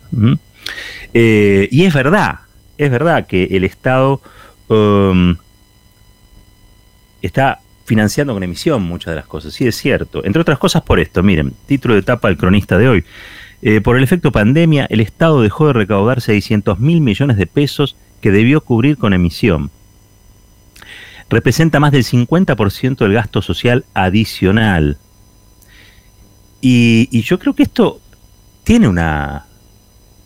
Eh, 1.14 1.70
y 1.72 1.86
es 1.86 1.94
verdad, 1.94 2.40
es 2.78 2.92
verdad 2.92 3.26
que 3.28 3.46
el 3.46 3.64
Estado 3.64 4.22
um, 4.68 5.38
está 7.22 7.62
financiando 7.86 8.34
con 8.34 8.44
emisión 8.44 8.84
muchas 8.84 9.12
de 9.12 9.16
las 9.16 9.26
cosas, 9.26 9.54
sí 9.54 9.66
es 9.66 9.78
cierto. 9.78 10.22
Entre 10.26 10.42
otras 10.42 10.60
cosas 10.60 10.82
por 10.82 11.00
esto, 11.00 11.24
miren, 11.24 11.54
título 11.66 11.94
de 11.94 12.02
etapa 12.02 12.28
del 12.28 12.36
cronista 12.36 12.78
de 12.78 12.90
hoy. 12.90 13.06
Eh, 13.66 13.80
por 13.80 13.96
el 13.96 14.04
efecto 14.04 14.34
pandemia, 14.34 14.86
el 14.90 15.00
Estado 15.00 15.42
dejó 15.42 15.68
de 15.68 15.74
recaudar 15.74 16.20
600 16.20 16.80
mil 16.82 17.00
millones 17.00 17.38
de 17.38 17.48
pesos 17.48 17.96
que 18.20 18.30
debió 18.30 18.60
cubrir 18.60 18.98
con 18.98 19.14
emisión. 19.14 19.72
Representa 21.30 21.80
más 21.80 21.94
del 21.94 22.04
50% 22.04 22.98
del 22.98 23.14
gasto 23.14 23.42
social 23.42 23.86
adicional. 23.94 24.98
Y, 26.60 27.22
yo 27.22 27.40
creo 27.40 27.54
que 27.56 27.64
esto 27.64 28.02
tiene 28.66 28.90
una, 28.90 29.46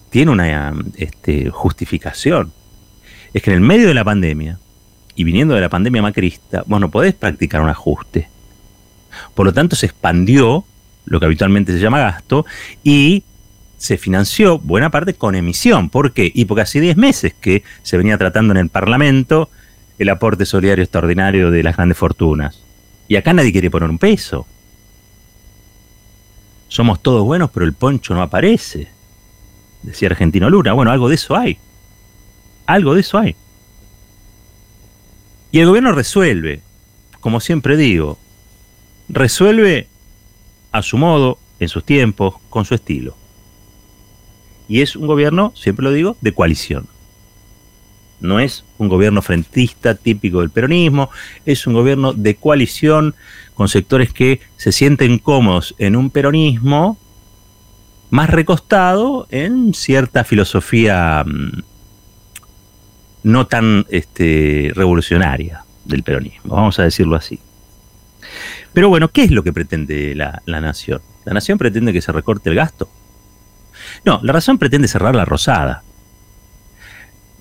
tiene 0.10 0.32
una 0.32 0.74
este, 0.96 1.52
justificación. 1.52 2.52
Es 3.36 3.44
que 3.44 3.52
en 3.52 3.58
el 3.58 3.62
medio 3.62 3.88
de 3.88 3.94
la 3.94 4.04
pandemia, 4.04 4.58
y 5.14 5.24
viniendo 5.24 5.54
de 5.54 5.62
la 5.62 5.70
pandemia 5.70 6.02
macrista, 6.02 6.64
vos 6.66 6.82
no 6.82 6.90
podés 6.90 7.14
practicar 7.14 7.62
un 7.62 7.70
ajuste. 7.70 8.30
Por 9.36 9.46
lo 9.46 9.54
tanto, 9.54 9.76
se 9.76 9.86
expandió 9.86 10.66
lo 11.08 11.20
que 11.20 11.26
habitualmente 11.26 11.74
se 11.74 11.80
llama 11.80 12.00
gasto, 12.00 12.46
y 12.84 13.24
se 13.78 13.98
financió 13.98 14.60
buena 14.60 14.90
parte 14.90 15.14
con 15.14 15.36
emisión. 15.36 15.90
¿Por 15.90 16.12
qué? 16.12 16.32
Y 16.34 16.46
porque 16.46 16.62
hace 16.62 16.80
10 16.80 16.98
meses 16.98 17.34
que 17.34 17.64
se 17.84 17.98
venía 17.98 18.18
tratando 18.18 18.54
en 18.54 18.58
el 18.58 18.70
Parlamento 18.70 19.50
el 19.98 20.10
aporte 20.10 20.46
solidario 20.46 20.84
extraordinario 20.84 21.52
de 21.52 21.64
las 21.64 21.76
grandes 21.76 21.98
fortunas. 21.98 22.62
Y 23.08 23.16
acá 23.16 23.34
nadie 23.34 23.52
quiere 23.52 23.72
poner 23.72 23.90
un 23.90 23.98
peso. 23.98 24.46
Somos 26.68 27.02
todos 27.02 27.24
buenos, 27.24 27.50
pero 27.52 27.66
el 27.66 27.74
poncho 27.74 28.14
no 28.14 28.22
aparece. 28.22 28.90
Decía 29.84 30.10
Argentino 30.10 30.50
Luna. 30.50 30.74
Bueno, 30.74 30.92
algo 30.92 31.08
de 31.08 31.16
eso 31.16 31.36
hay. 31.36 31.58
Algo 32.66 32.94
de 32.94 33.02
eso 33.02 33.18
hay. 33.18 33.36
Y 35.52 35.60
el 35.60 35.68
gobierno 35.68 35.94
resuelve, 35.94 36.62
como 37.22 37.40
siempre 37.40 37.78
digo, 37.78 38.20
resuelve 39.08 39.88
a 40.78 40.82
su 40.84 40.98
modo, 40.98 41.40
en 41.60 41.70
sus 41.70 41.84
tiempos, 41.84 42.36
con 42.50 42.66
su 42.66 42.76
estilo. 42.76 43.16
Y 44.68 44.82
es 44.82 44.96
un 44.96 45.08
gobierno, 45.08 45.54
siempre 45.56 45.84
lo 45.84 45.92
digo, 45.92 46.18
de 46.22 46.34
coalición. 46.34 46.88
No 48.20 48.40
es 48.40 48.64
un 48.78 48.90
gobierno 48.90 49.22
frentista 49.22 49.96
típico 49.96 50.42
del 50.42 50.50
peronismo, 50.50 51.10
es 51.46 51.68
un 51.68 51.74
gobierno 51.74 52.14
de 52.14 52.36
coalición 52.36 53.16
con 53.54 53.70
sectores 53.70 54.12
que 54.12 54.42
se 54.56 54.72
sienten 54.72 55.20
cómodos 55.20 55.76
en 55.78 55.96
un 55.96 56.10
peronismo 56.10 56.98
más 58.10 58.30
recostado 58.30 59.28
en 59.30 59.74
cierta 59.74 60.24
filosofía 60.24 61.24
mm, 61.26 61.64
no 63.24 63.48
tan 63.48 63.86
este, 63.90 64.72
revolucionaria 64.74 65.64
del 65.86 66.04
peronismo, 66.04 66.56
vamos 66.56 66.80
a 66.80 66.84
decirlo 66.84 67.16
así. 67.16 67.40
Pero 68.74 68.90
bueno, 68.90 69.10
¿qué 69.10 69.24
es 69.24 69.32
lo 69.32 69.44
que 69.44 69.54
pretende 69.54 70.16
la, 70.16 70.42
nación? 70.46 71.02
¿La 71.26 71.34
nación 71.34 71.58
pretende 71.58 71.94
que 71.94 72.02
se 72.02 72.12
recorte 72.12 72.50
el 72.50 72.56
gasto? 72.56 72.90
No, 74.06 74.20
la 74.24 74.34
razón 74.34 74.58
pretende 74.58 74.88
cerrar 74.88 75.16
la 75.16 75.26
rosada. 75.26 75.84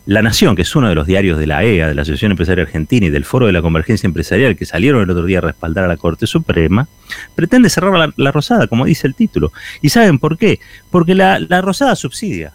La 0.07 0.23
Nación, 0.23 0.55
que 0.55 0.63
es 0.63 0.77
uno 0.77 0.89
de 0.89 0.95
los 0.95 1.09
diarios 1.09 1.37
de 1.37 1.49
la 1.49 1.65
EA, 1.65 1.89
de 1.89 1.95
la 1.95 2.03
Asociación 2.03 2.31
Empresaria 2.31 2.63
Argentina 2.63 3.07
y 3.07 3.11
del 3.11 3.25
Foro 3.25 3.47
de 3.47 3.53
la 3.53 3.61
Convergencia 3.61 4.07
Empresarial, 4.07 4.57
que 4.57 4.65
salieron 4.65 5.03
el 5.03 5.11
otro 5.11 5.25
día 5.25 5.39
a 5.39 5.41
respaldar 5.41 5.83
a 5.83 5.89
la 5.89 5.97
Corte 5.97 6.29
Suprema, 6.29 6.87
pretende 7.35 7.69
cerrar 7.69 8.13
la, 8.17 8.31
rosada, 8.31 8.69
como 8.69 8.85
dice 8.85 9.09
el 9.09 9.17
título. 9.17 9.53
¿Y 9.83 9.89
saben 9.89 10.21
por 10.21 10.39
qué? 10.39 10.61
Porque 10.91 11.17
la, 11.17 11.41
la 11.41 11.61
rosada 11.61 11.97
subsidia 11.97 12.53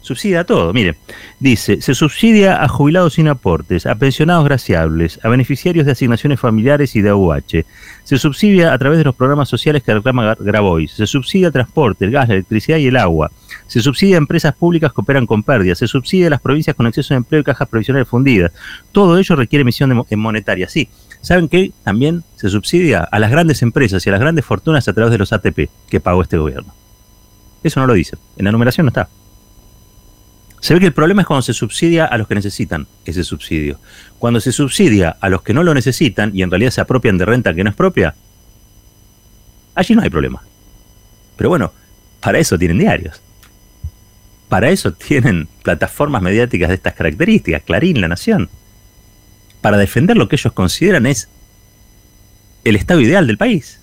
subsidia 0.00 0.44
todo. 0.44 0.72
Mire, 0.72 0.96
dice, 1.38 1.80
se 1.80 1.94
subsidia 1.94 2.62
a 2.62 2.68
jubilados 2.68 3.14
sin 3.14 3.28
aportes, 3.28 3.86
a 3.86 3.94
pensionados 3.94 4.44
graciables, 4.44 5.20
a 5.22 5.28
beneficiarios 5.28 5.86
de 5.86 5.92
asignaciones 5.92 6.40
familiares 6.40 6.96
y 6.96 7.02
de 7.02 7.10
AUH. 7.10 7.64
Se 8.04 8.18
subsidia 8.18 8.72
a 8.72 8.78
través 8.78 8.98
de 8.98 9.04
los 9.04 9.14
programas 9.14 9.48
sociales 9.48 9.82
que 9.82 9.94
reclama 9.94 10.34
Grabois. 10.38 10.92
Se 10.92 11.06
subsidia 11.06 11.50
transporte, 11.50 12.04
el 12.04 12.10
gas, 12.10 12.28
la 12.28 12.34
electricidad 12.34 12.78
y 12.78 12.86
el 12.86 12.96
agua. 12.96 13.30
Se 13.66 13.80
subsidia 13.80 14.16
a 14.16 14.18
empresas 14.18 14.54
públicas 14.54 14.92
que 14.92 15.00
operan 15.00 15.26
con 15.26 15.42
pérdidas. 15.42 15.78
Se 15.78 15.86
subsidia 15.86 16.26
a 16.26 16.30
las 16.30 16.40
provincias 16.40 16.74
con 16.74 16.86
exceso 16.86 17.14
de 17.14 17.18
empleo 17.18 17.40
y 17.40 17.44
cajas 17.44 17.68
provisionales 17.68 18.08
fundidas. 18.08 18.52
Todo 18.92 19.18
ello 19.18 19.36
requiere 19.36 19.62
emisión 19.62 20.04
de, 20.08 20.16
monetaria. 20.16 20.68
Sí, 20.68 20.88
¿saben 21.20 21.48
qué? 21.48 21.72
También 21.84 22.24
se 22.36 22.48
subsidia 22.48 23.00
a 23.04 23.18
las 23.18 23.30
grandes 23.30 23.62
empresas 23.62 24.04
y 24.04 24.08
a 24.08 24.12
las 24.12 24.20
grandes 24.20 24.44
fortunas 24.44 24.88
a 24.88 24.92
través 24.92 25.12
de 25.12 25.18
los 25.18 25.32
ATP 25.32 25.68
que 25.88 26.00
pagó 26.00 26.22
este 26.22 26.36
gobierno. 26.36 26.74
Eso 27.62 27.78
no 27.78 27.86
lo 27.86 27.92
dice. 27.92 28.16
En 28.36 28.46
la 28.46 28.52
numeración 28.52 28.86
no 28.86 28.88
está. 28.88 29.08
Se 30.60 30.74
ve 30.74 30.80
que 30.80 30.86
el 30.86 30.92
problema 30.92 31.22
es 31.22 31.26
cuando 31.26 31.42
se 31.42 31.54
subsidia 31.54 32.04
a 32.04 32.18
los 32.18 32.28
que 32.28 32.34
necesitan 32.34 32.86
ese 33.04 33.24
subsidio. 33.24 33.78
Cuando 34.18 34.40
se 34.40 34.52
subsidia 34.52 35.16
a 35.20 35.28
los 35.30 35.42
que 35.42 35.54
no 35.54 35.62
lo 35.62 35.72
necesitan 35.72 36.32
y 36.34 36.42
en 36.42 36.50
realidad 36.50 36.70
se 36.70 36.82
apropian 36.82 37.16
de 37.16 37.24
renta 37.24 37.54
que 37.54 37.64
no 37.64 37.70
es 37.70 37.76
propia, 37.76 38.14
allí 39.74 39.94
no 39.94 40.02
hay 40.02 40.10
problema. 40.10 40.42
Pero 41.36 41.48
bueno, 41.48 41.72
para 42.20 42.38
eso 42.38 42.58
tienen 42.58 42.78
diarios. 42.78 43.22
Para 44.50 44.68
eso 44.68 44.92
tienen 44.92 45.48
plataformas 45.62 46.20
mediáticas 46.20 46.68
de 46.68 46.74
estas 46.74 46.94
características, 46.94 47.62
Clarín, 47.62 48.00
La 48.00 48.08
Nación. 48.08 48.50
Para 49.62 49.78
defender 49.78 50.16
lo 50.16 50.28
que 50.28 50.36
ellos 50.36 50.52
consideran 50.52 51.06
es 51.06 51.28
el 52.64 52.76
estado 52.76 53.00
ideal 53.00 53.26
del 53.26 53.38
país. 53.38 53.80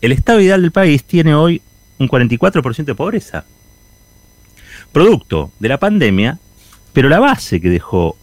El 0.00 0.12
estado 0.12 0.40
ideal 0.40 0.62
del 0.62 0.72
país 0.72 1.04
tiene 1.04 1.34
hoy 1.34 1.60
un 1.98 2.08
44% 2.08 2.84
de 2.84 2.94
pobreza 2.94 3.44
producto 4.94 5.52
de 5.58 5.68
la 5.68 5.78
pandemia, 5.78 6.38
pero 6.94 7.10
la 7.10 7.20
base 7.20 7.60
que 7.60 7.68
dejó 7.68 8.16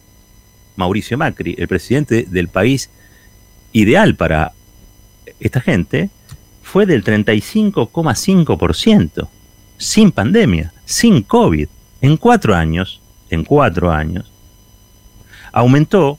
Mauricio 0.74 1.16
Macri, 1.16 1.54
el 1.56 1.68
presidente 1.68 2.26
del 2.28 2.48
país 2.48 2.90
ideal 3.70 4.16
para 4.16 4.50
esta 5.38 5.60
gente, 5.60 6.10
fue 6.62 6.86
del 6.86 7.04
35,5%, 7.04 9.28
sin 9.76 10.10
pandemia, 10.10 10.72
sin 10.84 11.22
COVID. 11.22 11.68
En 12.00 12.16
cuatro 12.16 12.56
años, 12.56 13.00
en 13.30 13.44
cuatro 13.44 13.92
años, 13.92 14.32
aumentó 15.52 16.18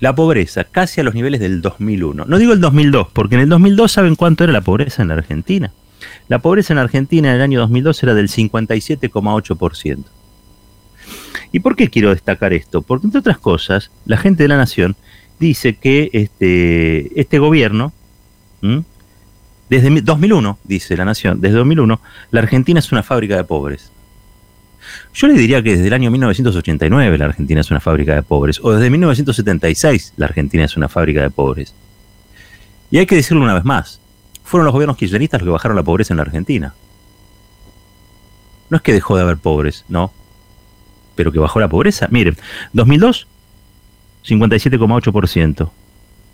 la 0.00 0.12
pobreza 0.14 0.64
casi 0.64 1.00
a 1.00 1.04
los 1.04 1.14
niveles 1.14 1.40
del 1.40 1.62
2001. 1.62 2.24
No 2.24 2.38
digo 2.38 2.52
el 2.52 2.60
2002, 2.60 3.06
porque 3.12 3.36
en 3.36 3.42
el 3.42 3.48
2002 3.48 3.92
saben 3.92 4.16
cuánto 4.16 4.42
era 4.42 4.52
la 4.52 4.62
pobreza 4.62 5.02
en 5.02 5.08
la 5.08 5.14
Argentina. 5.14 5.72
La 6.28 6.40
pobreza 6.40 6.72
en 6.72 6.78
Argentina 6.78 7.30
en 7.30 7.36
el 7.36 7.42
año 7.42 7.60
2002 7.60 8.02
era 8.02 8.14
del 8.14 8.28
57,8%. 8.28 10.04
¿Y 11.52 11.60
por 11.60 11.76
qué 11.76 11.90
quiero 11.90 12.10
destacar 12.10 12.52
esto? 12.52 12.82
Porque, 12.82 13.06
entre 13.06 13.20
otras 13.20 13.38
cosas, 13.38 13.90
la 14.06 14.16
gente 14.16 14.44
de 14.44 14.48
la 14.48 14.56
Nación 14.56 14.96
dice 15.38 15.74
que 15.74 16.08
este, 16.12 17.20
este 17.20 17.38
gobierno, 17.38 17.92
desde 19.68 20.00
2001, 20.00 20.58
dice 20.64 20.96
la 20.96 21.04
Nación, 21.04 21.40
desde 21.40 21.56
2001, 21.56 22.00
la 22.30 22.40
Argentina 22.40 22.78
es 22.78 22.90
una 22.92 23.02
fábrica 23.02 23.36
de 23.36 23.44
pobres. 23.44 23.92
Yo 25.14 25.26
le 25.26 25.34
diría 25.34 25.62
que 25.62 25.72
desde 25.72 25.86
el 25.86 25.92
año 25.92 26.10
1989 26.10 27.18
la 27.18 27.26
Argentina 27.26 27.60
es 27.60 27.70
una 27.70 27.80
fábrica 27.80 28.14
de 28.14 28.22
pobres, 28.22 28.60
o 28.62 28.72
desde 28.72 28.90
1976 28.90 30.14
la 30.16 30.26
Argentina 30.26 30.64
es 30.64 30.76
una 30.76 30.88
fábrica 30.88 31.22
de 31.22 31.30
pobres. 31.30 31.74
Y 32.90 32.98
hay 32.98 33.06
que 33.06 33.14
decirlo 33.14 33.42
una 33.42 33.54
vez 33.54 33.64
más, 33.64 34.00
fueron 34.52 34.66
los 34.66 34.74
gobiernos 34.74 34.98
kirchneristas 34.98 35.40
los 35.40 35.46
que 35.46 35.52
bajaron 35.52 35.78
la 35.78 35.82
pobreza 35.82 36.12
en 36.12 36.18
la 36.18 36.24
Argentina. 36.24 36.74
No 38.68 38.76
es 38.76 38.82
que 38.82 38.92
dejó 38.92 39.16
de 39.16 39.22
haber 39.22 39.38
pobres, 39.38 39.86
no. 39.88 40.12
Pero 41.14 41.32
que 41.32 41.38
bajó 41.38 41.58
la 41.58 41.68
pobreza. 41.68 42.06
Miren, 42.10 42.36
2002, 42.74 43.26
57,8%. 44.26 45.70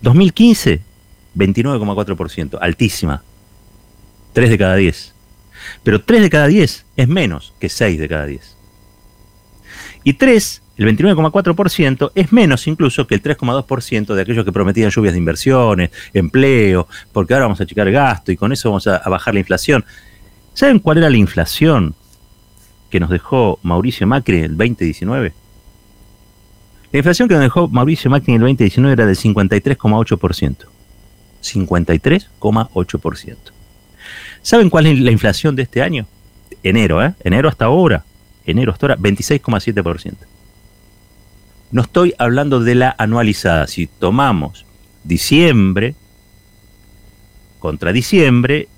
2015, 0.03 0.81
29,4%. 1.37 2.59
Altísima. 2.61 3.23
3 4.33 4.51
de 4.51 4.59
cada 4.59 4.75
10. 4.75 5.15
Pero 5.85 6.03
3 6.03 6.23
de 6.23 6.31
cada 6.31 6.49
10 6.49 6.87
es 6.97 7.09
menos 7.09 7.55
que 7.61 7.69
6 7.69 8.01
de 8.01 8.09
cada 8.09 8.27
10. 8.27 8.57
Y 10.03 10.15
3, 10.15 10.63
el 10.79 10.97
29,4%, 10.97 12.13
es 12.15 12.33
menos 12.33 12.67
incluso 12.67 13.07
que 13.07 13.17
el 13.17 13.23
3,2% 13.23 14.15
de 14.15 14.23
aquellos 14.23 14.45
que 14.45 14.53
prometían 14.53 14.91
lluvias 14.91 15.13
de 15.13 15.19
inversiones, 15.19 15.91
empleo, 16.15 16.89
porque 17.13 17.35
ahora 17.35 17.47
vamos 17.47 17.61
a 17.61 17.65
achicar 17.65 17.91
gasto 17.91 18.33
y 18.33 18.37
con 18.37 18.53
eso 18.53 18.71
vamos 18.71 18.87
a, 18.87 18.97
a 18.97 19.09
bajar 19.11 19.35
la 19.35 19.41
inflación. 19.41 19.85
¿Saben 20.55 20.79
cuál 20.79 20.99
era 20.99 21.11
la 21.11 21.17
inflación 21.17 21.95
que 22.91 23.01
nos 23.01 23.11
dejó 23.11 23.59
Mauricio 23.63 24.07
Macri 24.07 24.39
en 24.39 24.45
el 24.45 24.57
2019? 24.57 25.33
La 26.91 26.99
inflación 26.99 27.29
que 27.29 27.35
nos 27.35 27.43
dejó 27.43 27.69
Mauricio 27.69 28.11
Macri 28.11 28.33
en 28.33 28.37
el 28.37 28.43
2019 28.43 28.93
era 28.95 29.05
del 29.07 29.17
53,8%. 29.17 30.57
53,8%. 31.43 33.37
¿Saben 34.43 34.71
cuál 34.71 34.87
es 34.87 34.99
la 35.01 35.11
inflación 35.11 35.55
de 35.57 35.63
este 35.63 35.83
año? 35.83 36.07
Enero, 36.63 37.05
¿eh? 37.05 37.15
Enero 37.23 37.49
hasta 37.49 37.67
ahora. 37.67 38.05
Enero 38.47 38.73
hasta 38.73 38.87
ahora, 38.87 38.97
26,7%. 38.97 40.15
No 41.71 41.83
estoy 41.83 42.15
hablando 42.19 42.61
de 42.61 42.75
la 42.75 42.95
anualizada. 42.99 43.67
Si 43.67 43.87
tomamos 43.87 44.65
diciembre 45.05 45.95
contra 47.59 47.93
diciembre, 47.93 48.69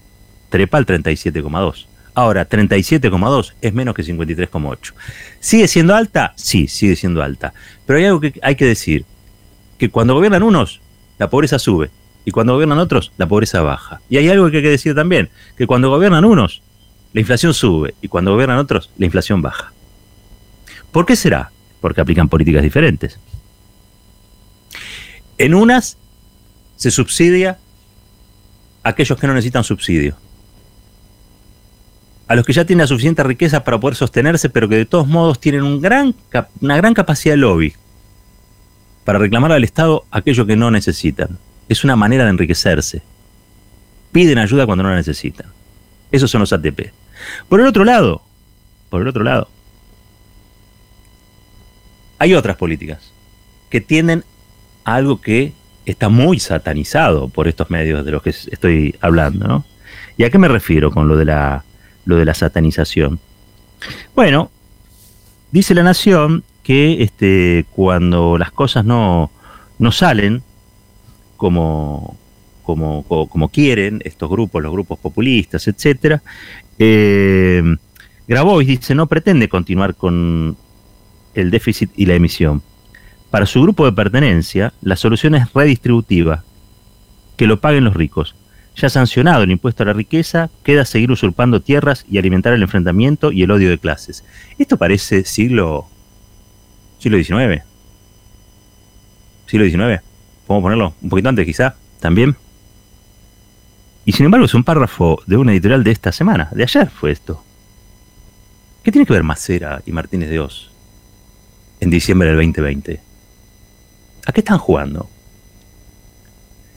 trepa 0.49 0.79
al 0.79 0.87
37,2. 0.87 1.87
Ahora, 2.15 2.49
37,2 2.49 3.55
es 3.61 3.73
menos 3.73 3.95
que 3.95 4.03
53,8. 4.03 4.93
¿Sigue 5.39 5.69
siendo 5.69 5.95
alta? 5.95 6.33
Sí, 6.37 6.67
sigue 6.67 6.97
siendo 6.97 7.23
alta. 7.23 7.55
Pero 7.87 7.99
hay 7.99 8.07
algo 8.07 8.21
que 8.21 8.35
hay 8.43 8.57
que 8.57 8.65
decir, 8.65 9.05
que 9.79 9.91
cuando 9.91 10.15
gobiernan 10.15 10.43
unos, 10.43 10.81
la 11.19 11.31
pobreza 11.31 11.59
sube, 11.59 11.91
y 12.25 12.33
cuando 12.33 12.55
gobiernan 12.55 12.79
otros, 12.79 13.13
la 13.17 13.27
pobreza 13.27 13.63
baja. 13.63 14.01
Y 14.11 14.17
hay 14.17 14.29
algo 14.29 14.51
que 14.51 14.59
hay 14.59 14.63
que 14.63 14.71
decir 14.71 14.95
también, 14.95 15.31
que 15.57 15.67
cuando 15.67 15.89
gobiernan 15.89 16.25
unos, 16.25 16.63
la 17.13 17.21
inflación 17.21 17.55
sube, 17.55 17.95
y 18.03 18.09
cuando 18.09 18.33
gobiernan 18.33 18.59
otros, 18.59 18.91
la 18.99 19.07
inflación 19.07 19.41
baja. 19.41 19.73
¿Por 20.91 21.07
qué 21.07 21.17
será? 21.17 21.53
Porque 21.81 22.01
aplican 22.01 22.29
políticas 22.29 22.63
diferentes. 22.63 23.19
En 25.39 25.55
unas 25.55 25.97
se 26.77 26.91
subsidia 26.91 27.59
a 28.83 28.89
aquellos 28.91 29.19
que 29.19 29.27
no 29.27 29.35
necesitan 29.35 29.65
subsidio 29.65 30.17
a 32.31 32.37
los 32.37 32.47
que 32.47 32.53
ya 32.53 32.65
tienen 32.65 32.85
la 32.85 32.87
suficiente 32.87 33.25
riqueza 33.25 33.65
para 33.65 33.81
poder 33.81 33.97
sostenerse, 33.97 34.49
pero 34.49 34.69
que 34.69 34.77
de 34.77 34.87
todos 34.87 35.09
modos 35.09 35.41
tienen 35.41 35.65
una 35.65 36.77
gran 36.77 36.95
capacidad 36.95 37.33
de 37.33 37.39
lobby 37.39 37.75
para 39.05 39.19
reclamar 39.19 39.51
al 39.51 39.65
Estado 39.65 40.05
aquello 40.13 40.47
que 40.47 40.55
no 40.55 40.71
necesitan. 40.71 41.41
Es 41.69 41.83
una 41.83 41.97
manera 41.97 42.23
de 42.23 42.31
enriquecerse. 42.31 43.03
Piden 44.13 44.39
ayuda 44.39 44.65
cuando 44.65 44.85
no 44.85 44.91
la 44.91 44.95
necesitan. 44.95 45.49
Esos 46.13 46.31
son 46.31 46.43
los 46.43 46.53
ATP. 46.53 46.93
Por 47.49 47.59
el 47.59 47.67
otro 47.67 47.85
lado, 47.85 48.23
por 48.91 49.03
el 49.03 49.09
otro 49.09 49.25
lado, 49.25 49.49
hay 52.21 52.35
otras 52.35 52.57
políticas 52.57 53.13
que 53.69 53.81
tienden 53.81 54.23
a 54.85 54.95
algo 54.95 55.21
que 55.21 55.53
está 55.85 56.09
muy 56.09 56.39
satanizado 56.39 57.29
por 57.29 57.49
estos 57.49 57.71
medios 57.71 58.05
de 58.05 58.13
los 58.13 58.23
que 58.23 58.31
estoy 58.31 58.95
hablando, 59.01 59.49
¿no? 59.49 59.65
¿Y 60.17 60.23
a 60.23 60.31
qué 60.31 60.39
me 60.39 60.47
refiero 60.47 60.93
con 60.93 61.09
lo 61.09 61.17
de 61.17 61.25
la 61.25 61.65
lo 62.05 62.17
de 62.17 62.25
la 62.25 62.35
satanización. 62.35 63.19
Bueno, 64.15 64.51
dice 65.51 65.75
la 65.75 65.83
Nación 65.83 66.45
que 66.63 67.03
este, 67.03 67.65
cuando 67.71 68.39
las 68.39 68.53
cosas 68.53 68.85
no, 68.85 69.31
no 69.79 69.93
salen 69.93 70.43
como, 71.37 72.17
como, 72.63 73.05
como, 73.05 73.49
quieren 73.49 74.03
estos 74.05 74.29
grupos, 74.29 74.63
los 74.63 74.73
grupos 74.73 74.99
populistas, 74.99 75.67
etc., 75.69 76.21
eh, 76.79 77.63
Grabois 78.29 78.69
dice 78.69 78.95
no 78.95 79.07
pretende 79.07 79.49
continuar 79.49 79.95
con 79.97 80.57
el 81.35 81.51
déficit 81.51 81.91
y 81.97 82.07
la 82.07 82.15
emisión. 82.15 82.63
Para 83.31 83.47
su 83.47 83.63
grupo 83.63 83.85
de 83.85 83.93
pertenencia, 83.93 84.73
la 84.83 84.97
solución 84.97 85.37
es 85.37 85.53
redistributiva, 85.53 86.43
que 87.37 87.47
lo 87.47 87.61
paguen 87.61 87.85
los 87.85 87.95
ricos. 87.95 88.35
Ya 88.77 88.89
sancionado 88.89 89.43
el 89.43 89.51
impuesto 89.51 89.83
a 89.83 89.87
la 89.87 89.93
riqueza, 89.93 90.51
queda 90.65 90.85
seguir 90.85 91.11
usurpando 91.11 91.61
tierras 91.61 92.05
y 92.11 92.19
alimentar 92.19 92.53
el 92.53 92.63
enfrentamiento 92.63 93.31
y 93.31 93.43
el 93.43 93.51
odio 93.51 93.71
de 93.71 93.79
clases. 93.79 94.25
Esto 94.59 94.77
parece 94.77 95.25
siglo 95.25 95.87
siglo 96.99 97.19
XIX. 97.19 97.63
Siglo 99.47 99.65
XIX. 99.65 100.03
Podemos 100.47 100.65
ponerlo 100.65 100.95
un 101.01 101.09
poquito 101.09 101.29
antes 101.29 101.47
quizá, 101.47 101.77
también. 102.01 102.37
Y 104.05 104.13
sin 104.13 104.27
embargo 104.27 104.47
es 104.47 104.55
un 104.55 104.65
párrafo 104.65 105.23
de 105.27 105.37
una 105.37 105.53
editorial 105.53 105.85
de 105.85 105.93
esta 105.93 106.11
semana, 106.11 106.49
de 106.53 106.63
ayer 106.65 106.91
fue 106.91 107.13
esto. 107.13 107.45
¿Qué 108.83 108.91
tiene 108.91 109.07
que 109.07 109.13
ver 109.13 109.23
Macera 109.23 109.83
y 109.85 109.93
Martínez 109.93 110.31
de 110.31 110.41
Oz 110.41 110.70
en 111.81 111.91
diciembre 111.91 112.29
del 112.29 112.37
2020? 112.37 113.01
¿A 114.27 114.33
qué 114.33 114.41
están 114.41 114.59
jugando? 114.59 115.09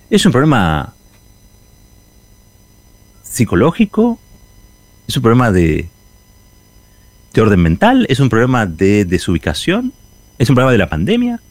Es 0.09 0.25
un 0.25 0.31
problema 0.31 0.93
psicológico, 3.21 4.19
es 5.07 5.17
un 5.17 5.23
problema 5.23 5.51
de, 5.51 5.89
de 7.33 7.41
orden 7.41 7.61
mental, 7.61 8.05
es 8.09 8.19
un 8.19 8.29
problema 8.29 8.65
de 8.65 9.05
desubicación, 9.05 9.93
es 10.37 10.49
un 10.49 10.55
problema 10.55 10.71
de 10.71 10.77
la 10.77 10.89
pandemia. 10.89 11.41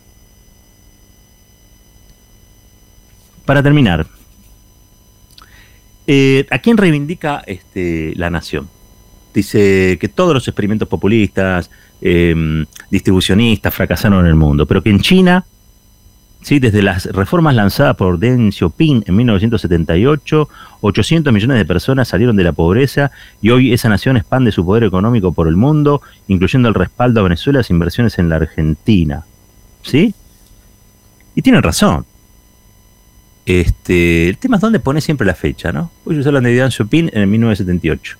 Para 3.44 3.62
terminar, 3.62 4.06
eh, 6.06 6.46
¿a 6.50 6.58
quién 6.58 6.76
reivindica 6.76 7.42
este, 7.46 8.12
la 8.16 8.30
nación? 8.30 8.68
Dice 9.34 9.98
que 10.00 10.08
todos 10.08 10.34
los 10.34 10.46
experimentos 10.46 10.88
populistas, 10.88 11.70
em, 12.00 12.66
distribucionistas 12.90 13.74
fracasaron 13.74 14.20
en 14.20 14.26
el 14.26 14.34
mundo, 14.34 14.66
pero 14.66 14.82
que 14.82 14.90
en 14.90 15.00
China 15.00 15.44
¿sí? 16.42 16.58
Desde 16.58 16.82
las 16.82 17.06
reformas 17.06 17.54
lanzadas 17.54 17.96
por 17.96 18.18
Deng 18.18 18.52
Xiaoping 18.52 19.04
en 19.06 19.16
1978, 19.16 20.48
800 20.80 21.32
millones 21.32 21.56
de 21.56 21.64
personas 21.64 22.08
salieron 22.08 22.36
de 22.36 22.44
la 22.44 22.52
pobreza 22.52 23.10
y 23.40 23.50
hoy 23.50 23.72
esa 23.72 23.88
nación 23.88 24.16
expande 24.16 24.52
su 24.52 24.64
poder 24.66 24.84
económico 24.84 25.32
por 25.32 25.48
el 25.48 25.56
mundo, 25.56 26.02
incluyendo 26.28 26.68
el 26.68 26.74
respaldo 26.74 27.20
a 27.20 27.24
Venezuela 27.24 27.62
y 27.66 27.72
inversiones 27.72 28.18
en 28.18 28.28
la 28.28 28.36
Argentina. 28.36 29.24
¿Sí? 29.82 30.14
Y 31.34 31.42
tienen 31.42 31.62
razón. 31.62 32.04
Este, 33.44 34.28
el 34.28 34.38
tema 34.38 34.56
es 34.56 34.60
dónde 34.60 34.78
pone 34.78 35.00
siempre 35.00 35.26
la 35.26 35.34
fecha, 35.34 35.72
¿no? 35.72 35.90
Ellos 36.08 36.26
hablan 36.26 36.44
de 36.44 36.54
Deng 36.54 36.70
Xiaoping 36.70 37.10
en 37.12 37.22
el 37.22 37.26
1978. 37.26 38.18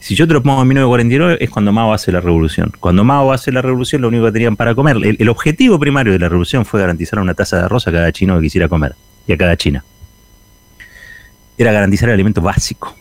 Si 0.00 0.14
yo 0.14 0.28
te 0.28 0.34
lo 0.34 0.42
pongo 0.42 0.62
en 0.62 0.68
1949 0.68 1.38
es 1.40 1.50
cuando 1.50 1.72
Mao 1.72 1.92
hace 1.92 2.12
la 2.12 2.20
revolución. 2.20 2.72
Cuando 2.78 3.02
Mao 3.02 3.32
hace 3.32 3.50
la 3.50 3.62
revolución 3.62 4.02
lo 4.02 4.08
único 4.08 4.26
que 4.26 4.32
tenían 4.32 4.56
para 4.56 4.74
comer, 4.74 4.96
el, 4.96 5.28
objetivo 5.28 5.78
primario 5.78 6.12
de 6.12 6.18
la 6.18 6.28
revolución 6.28 6.64
fue 6.64 6.80
garantizar 6.80 7.18
una 7.18 7.34
taza 7.34 7.56
de 7.56 7.64
arroz 7.64 7.88
a 7.88 7.92
cada 7.92 8.12
chino 8.12 8.36
que 8.36 8.42
quisiera 8.42 8.68
comer 8.68 8.94
y 9.26 9.32
a 9.32 9.38
cada 9.38 9.56
china. 9.56 9.84
Era 11.56 11.72
garantizar 11.72 12.10
el 12.10 12.14
alimento 12.14 12.40
básico. 12.40 12.94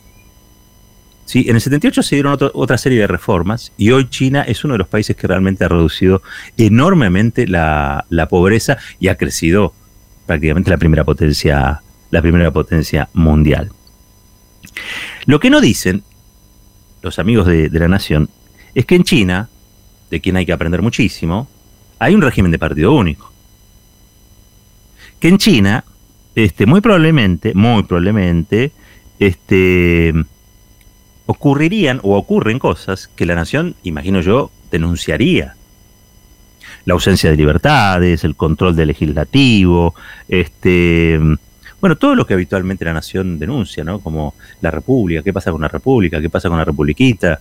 ¿Sí? 1.25 1.45
En 1.49 1.56
el 1.56 1.62
78 1.62 2.01
se 2.03 2.15
dieron 2.15 2.38
otra 2.53 2.77
serie 2.77 3.01
de 3.01 3.08
reformas 3.08 3.73
y 3.77 3.91
hoy 3.91 4.10
China 4.10 4.43
es 4.43 4.63
uno 4.63 4.75
de 4.75 4.77
los 4.77 4.88
países 4.88 5.15
que 5.17 5.27
realmente 5.27 5.65
ha 5.65 5.67
reducido 5.67 6.21
enormemente 6.56 7.47
la 7.47 8.27
pobreza 8.30 8.77
y 8.99 9.10
ha 9.10 9.15
crecido 9.17 9.73
prácticamente 10.28 10.70
la 10.70 10.78
primera 10.78 11.04
potencia, 11.04 11.82
la 12.12 12.22
primera 12.22 12.52
potencia 12.52 13.10
mundial. 13.13 13.72
Lo 15.26 15.40
que 15.40 15.50
no 15.50 15.60
dicen 15.60 16.04
los 17.02 17.20
amigos 17.20 17.48
de, 17.48 17.70
la 17.72 17.88
nación, 17.88 18.30
es 18.76 18.86
que 18.86 18.96
en 18.96 19.04
China, 19.04 19.50
de 20.12 20.20
quien 20.22 20.36
hay 20.36 20.46
que 20.46 20.54
aprender 20.54 20.82
muchísimo, 20.82 21.48
hay 22.00 22.13
un 22.13 22.22
régimen 22.22 22.52
de 22.52 22.60
partido 22.60 22.94
único. 22.94 23.32
Que 25.20 25.30
en 25.30 25.38
China, 25.38 25.84
este, 26.36 26.66
muy 26.66 26.82
probablemente, 26.82 27.54
muy 27.56 27.84
probablemente, 27.84 28.72
este, 29.20 30.13
ocurrirían 31.26 32.00
o 32.04 32.18
ocurren 32.18 32.60
cosas 32.60 33.08
que 33.08 33.26
la 33.26 33.36
nación, 33.36 33.76
imagino 33.84 34.22
yo, 34.22 34.52
denunciaría. 34.70 35.57
La 36.88 36.93
ausencia 36.93 37.30
de 37.30 37.36
libertades, 37.36 38.23
el 38.23 38.36
control 38.36 38.76
del 38.76 38.88
legislativo, 38.88 39.93
este, 40.28 41.19
bueno, 41.80 41.95
todo 41.95 42.15
lo 42.15 42.26
que 42.26 42.34
habitualmente 42.34 42.86
la 42.86 42.93
nación 42.93 43.38
denuncia, 43.38 43.84
¿no? 43.84 44.00
Como 44.00 44.34
la 44.62 44.71
república, 44.71 45.21
qué 45.21 45.32
pasa 45.32 45.52
con 45.52 45.62
la 45.62 45.67
república, 45.67 46.19
qué 46.19 46.30
pasa 46.30 46.50
con 46.50 46.58
la 46.58 46.65
republiquita. 46.65 47.39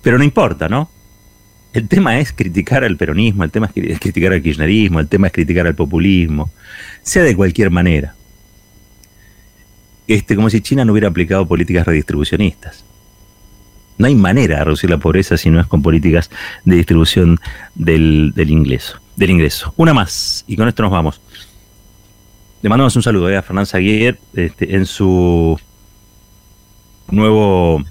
Pero 0.00 0.16
no 0.16 0.24
importa, 0.24 0.68
¿no? 0.68 0.88
El 1.74 1.86
tema 1.86 2.18
es 2.18 2.32
criticar 2.32 2.82
al 2.82 2.96
peronismo, 2.96 3.44
el 3.44 3.50
tema 3.50 3.70
es 3.74 4.00
criticar 4.00 4.32
al 4.32 4.42
kirchnerismo, 4.42 5.00
el 5.00 5.08
tema 5.08 5.26
es 5.26 5.34
criticar 5.34 5.66
al 5.66 5.74
populismo, 5.74 6.50
sea 7.02 7.24
de 7.24 7.36
cualquier 7.36 7.70
manera. 7.70 8.14
Este, 10.06 10.34
como 10.34 10.48
si 10.48 10.62
China 10.62 10.86
no 10.86 10.92
hubiera 10.92 11.08
aplicado 11.08 11.46
políticas 11.46 11.86
redistribucionistas. 11.86 12.87
No 13.98 14.06
hay 14.06 14.14
manera 14.14 14.58
de 14.58 14.64
reducir 14.64 14.88
la 14.90 14.98
pobreza 14.98 15.36
si 15.36 15.50
no 15.50 15.60
es 15.60 15.66
con 15.66 15.82
políticas 15.82 16.30
de 16.64 16.76
distribución 16.76 17.38
del, 17.74 18.32
ingreso 18.36 19.00
del 19.16 19.30
ingreso. 19.30 19.74
Una 19.76 19.92
más, 19.92 20.44
y 20.46 20.56
con 20.56 20.68
esto 20.68 20.82
nos 20.82 20.92
vamos. 20.92 21.20
Le 22.62 22.68
mandamos 22.68 22.94
un 22.96 23.02
saludo 23.02 23.28
eh, 23.28 23.36
a 23.36 23.42
Fernán 23.42 23.66
Zaguer 23.66 24.18
este, 24.34 24.76
en 24.76 24.86
su 24.86 25.58
nuevo 27.10 27.84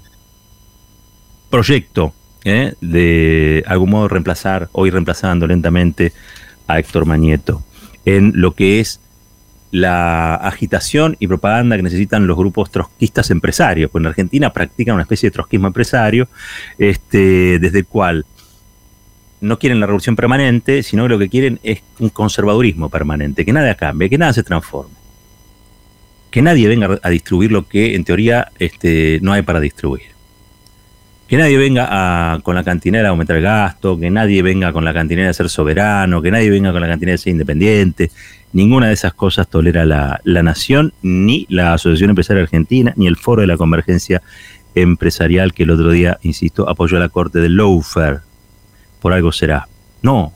proyecto 1.50 2.14
¿eh? 2.44 2.74
de 2.80 3.62
algún 3.66 3.90
modo 3.90 4.08
reemplazar, 4.08 4.68
hoy 4.72 4.90
reemplazando 4.90 5.46
lentamente 5.46 6.12
a 6.66 6.78
Héctor 6.78 7.06
Mañeto, 7.06 7.62
en 8.04 8.32
lo 8.34 8.54
que 8.54 8.80
es 8.80 9.00
la 9.70 10.34
agitación 10.34 11.16
y 11.18 11.26
propaganda 11.26 11.76
que 11.76 11.82
necesitan 11.82 12.26
los 12.26 12.36
grupos 12.36 12.70
trotskistas 12.70 13.30
empresarios, 13.30 13.90
pues 13.90 14.02
en 14.02 14.06
Argentina 14.06 14.52
practican 14.52 14.94
una 14.94 15.02
especie 15.02 15.28
de 15.28 15.34
trotskismo 15.34 15.66
empresario, 15.66 16.28
este, 16.78 17.58
desde 17.58 17.80
el 17.80 17.86
cual 17.86 18.24
no 19.40 19.58
quieren 19.58 19.80
la 19.80 19.86
revolución 19.86 20.16
permanente, 20.16 20.82
sino 20.82 21.04
que 21.04 21.08
lo 21.10 21.18
que 21.18 21.28
quieren 21.28 21.60
es 21.62 21.82
un 21.98 22.08
conservadurismo 22.08 22.88
permanente, 22.88 23.44
que 23.44 23.52
nada 23.52 23.74
cambie, 23.74 24.10
que 24.10 24.18
nada 24.18 24.32
se 24.32 24.42
transforme. 24.42 24.94
Que 26.30 26.42
nadie 26.42 26.68
venga 26.68 26.98
a 27.02 27.10
distribuir 27.10 27.52
lo 27.52 27.66
que 27.68 27.94
en 27.94 28.04
teoría 28.04 28.50
este, 28.58 29.18
no 29.22 29.32
hay 29.32 29.42
para 29.42 29.60
distribuir 29.60 30.17
que 31.28 31.36
nadie 31.36 31.58
venga 31.58 32.40
con 32.42 32.54
la 32.54 32.64
cantinera 32.64 33.08
a 33.08 33.10
aumentar 33.10 33.36
el 33.36 33.42
gasto, 33.42 34.00
que 34.00 34.10
nadie 34.10 34.42
venga 34.42 34.72
con 34.72 34.82
la 34.82 34.94
cantinera 34.94 35.28
a 35.28 35.34
ser 35.34 35.50
soberano, 35.50 36.22
que 36.22 36.30
nadie 36.30 36.48
venga 36.48 36.72
con 36.72 36.80
la 36.80 36.88
cantinera 36.88 37.16
a 37.16 37.18
ser 37.18 37.32
independiente. 37.32 38.10
Ninguna 38.54 38.88
de 38.88 38.94
esas 38.94 39.12
cosas 39.12 39.46
tolera 39.46 39.84
la, 39.84 40.42
Nación, 40.42 40.94
ni 41.02 41.46
la 41.50 41.74
Asociación 41.74 42.10
Empresaria 42.10 42.42
Argentina, 42.42 42.94
ni 42.96 43.06
el 43.06 43.16
Foro 43.16 43.42
de 43.42 43.46
la 43.46 43.58
Convergencia 43.58 44.22
Empresarial 44.74 45.52
que 45.52 45.64
el 45.64 45.70
otro 45.70 45.90
día, 45.90 46.18
insisto, 46.22 46.66
apoyó 46.66 46.96
a 46.96 47.00
la 47.00 47.10
corte 47.10 47.40
del 47.40 47.56
lawfare. 47.56 48.20
Por 48.98 49.12
algo 49.12 49.30
será. 49.30 49.68
No, 50.00 50.32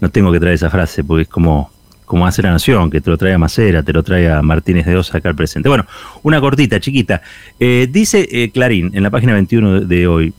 no 0.00 0.10
tengo 0.10 0.30
que 0.30 0.38
traer 0.38 0.54
esa 0.54 0.70
frase 0.70 1.02
porque 1.02 1.22
es 1.22 1.28
como 1.28 1.72
como 2.08 2.26
hace 2.26 2.42
la 2.42 2.50
Nación, 2.50 2.90
que 2.90 3.00
te 3.00 3.10
lo 3.10 3.16
trae 3.16 3.34
a 3.34 3.38
Macera, 3.38 3.84
te 3.84 3.92
lo 3.92 4.02
trae 4.02 4.28
a 4.28 4.42
Martínez 4.42 4.86
de 4.86 4.96
Osa 4.96 5.18
acá 5.18 5.28
al 5.28 5.36
presente. 5.36 5.68
Bueno, 5.68 5.86
una 6.22 6.40
cortita, 6.40 6.80
chiquita. 6.80 7.22
Eh, 7.60 7.86
dice 7.88 8.26
eh, 8.32 8.50
Clarín 8.50 8.90
en 8.94 9.02
la 9.04 9.10
página 9.10 9.34
21 9.34 9.82
de 9.82 10.08
hoy, 10.08 10.34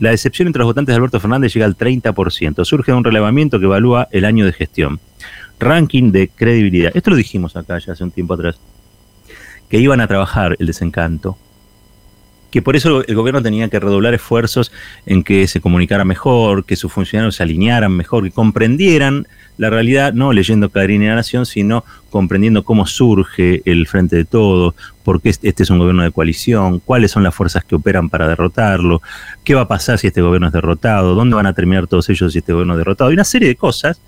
la 0.00 0.10
decepción 0.10 0.48
entre 0.48 0.58
los 0.58 0.66
votantes 0.66 0.92
de 0.92 0.96
Alberto 0.96 1.20
Fernández 1.20 1.54
llega 1.54 1.64
al 1.64 1.78
30%. 1.78 2.64
Surge 2.64 2.92
de 2.92 2.98
un 2.98 3.04
relevamiento 3.04 3.58
que 3.58 3.64
evalúa 3.64 4.08
el 4.10 4.26
año 4.26 4.44
de 4.44 4.52
gestión. 4.52 5.00
Ranking 5.58 6.12
de 6.12 6.28
credibilidad. 6.28 6.90
Esto 6.94 7.10
lo 7.10 7.16
dijimos 7.16 7.56
acá 7.56 7.78
ya 7.78 7.92
hace 7.92 8.04
un 8.04 8.10
tiempo 8.10 8.34
atrás. 8.34 8.58
Que 9.70 9.78
iban 9.78 10.00
a 10.00 10.08
trabajar 10.08 10.56
el 10.58 10.66
desencanto, 10.66 11.38
que 12.50 12.62
por 12.62 12.76
eso 12.76 13.04
el 13.06 13.14
gobierno 13.14 13.42
tenía 13.42 13.68
que 13.68 13.80
redoblar 13.80 14.14
esfuerzos 14.14 14.72
en 15.06 15.22
que 15.22 15.46
se 15.46 15.60
comunicara 15.60 16.04
mejor, 16.04 16.64
que 16.64 16.76
sus 16.76 16.92
funcionarios 16.92 17.36
se 17.36 17.42
alinearan 17.42 17.92
mejor, 17.92 18.24
que 18.24 18.30
comprendieran 18.30 19.26
la 19.58 19.70
realidad, 19.70 20.12
no 20.12 20.32
leyendo 20.32 20.68
Clarín 20.70 21.02
y 21.02 21.06
la 21.06 21.14
Nación, 21.14 21.46
sino 21.46 21.84
comprendiendo 22.10 22.64
cómo 22.64 22.86
surge 22.86 23.62
el 23.64 23.86
Frente 23.86 24.16
de 24.16 24.24
Todos, 24.24 24.74
por 25.04 25.20
qué 25.20 25.30
este 25.30 25.62
es 25.62 25.70
un 25.70 25.78
gobierno 25.78 26.02
de 26.02 26.12
coalición, 26.12 26.80
cuáles 26.80 27.10
son 27.10 27.22
las 27.22 27.34
fuerzas 27.34 27.64
que 27.64 27.74
operan 27.74 28.10
para 28.10 28.28
derrotarlo, 28.28 29.02
qué 29.44 29.54
va 29.54 29.62
a 29.62 29.68
pasar 29.68 29.98
si 29.98 30.08
este 30.08 30.22
gobierno 30.22 30.48
es 30.48 30.52
derrotado, 30.52 31.14
dónde 31.14 31.36
van 31.36 31.46
a 31.46 31.52
terminar 31.52 31.86
todos 31.86 32.08
ellos 32.08 32.32
si 32.32 32.38
este 32.40 32.52
gobierno 32.52 32.74
es 32.74 32.78
derrotado, 32.78 33.10
y 33.10 33.14
una 33.14 33.24
serie 33.24 33.48
de 33.48 33.56
cosas 33.56 34.00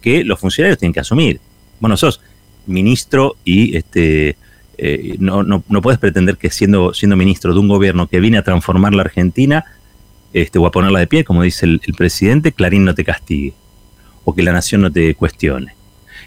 que 0.00 0.24
los 0.24 0.38
funcionarios 0.38 0.78
tienen 0.78 0.92
que 0.92 1.00
asumir. 1.00 1.40
Bueno, 1.80 1.96
sos 1.96 2.20
ministro 2.66 3.36
y 3.44 3.76
este 3.76 4.36
eh, 4.82 5.16
no, 5.18 5.42
no, 5.42 5.82
puedes 5.82 6.00
pretender 6.00 6.38
que 6.38 6.48
siendo, 6.48 6.94
siendo 6.94 7.14
ministro 7.14 7.52
de 7.52 7.60
un 7.60 7.68
gobierno 7.68 8.06
que 8.06 8.18
viene 8.18 8.38
a 8.38 8.42
transformar 8.42 8.94
la 8.94 9.02
Argentina, 9.02 9.66
este, 10.32 10.58
o 10.58 10.64
a 10.64 10.70
ponerla 10.70 11.00
de 11.00 11.06
pie, 11.06 11.22
como 11.22 11.42
dice 11.42 11.66
el, 11.66 11.80
presidente, 11.98 12.52
Clarín 12.52 12.86
no 12.86 12.94
te 12.94 13.04
castigue, 13.04 13.52
o 14.24 14.34
que 14.34 14.42
la 14.42 14.52
nación 14.52 14.82
no 14.82 14.90
te 14.90 15.14
cuestione. 15.14 15.74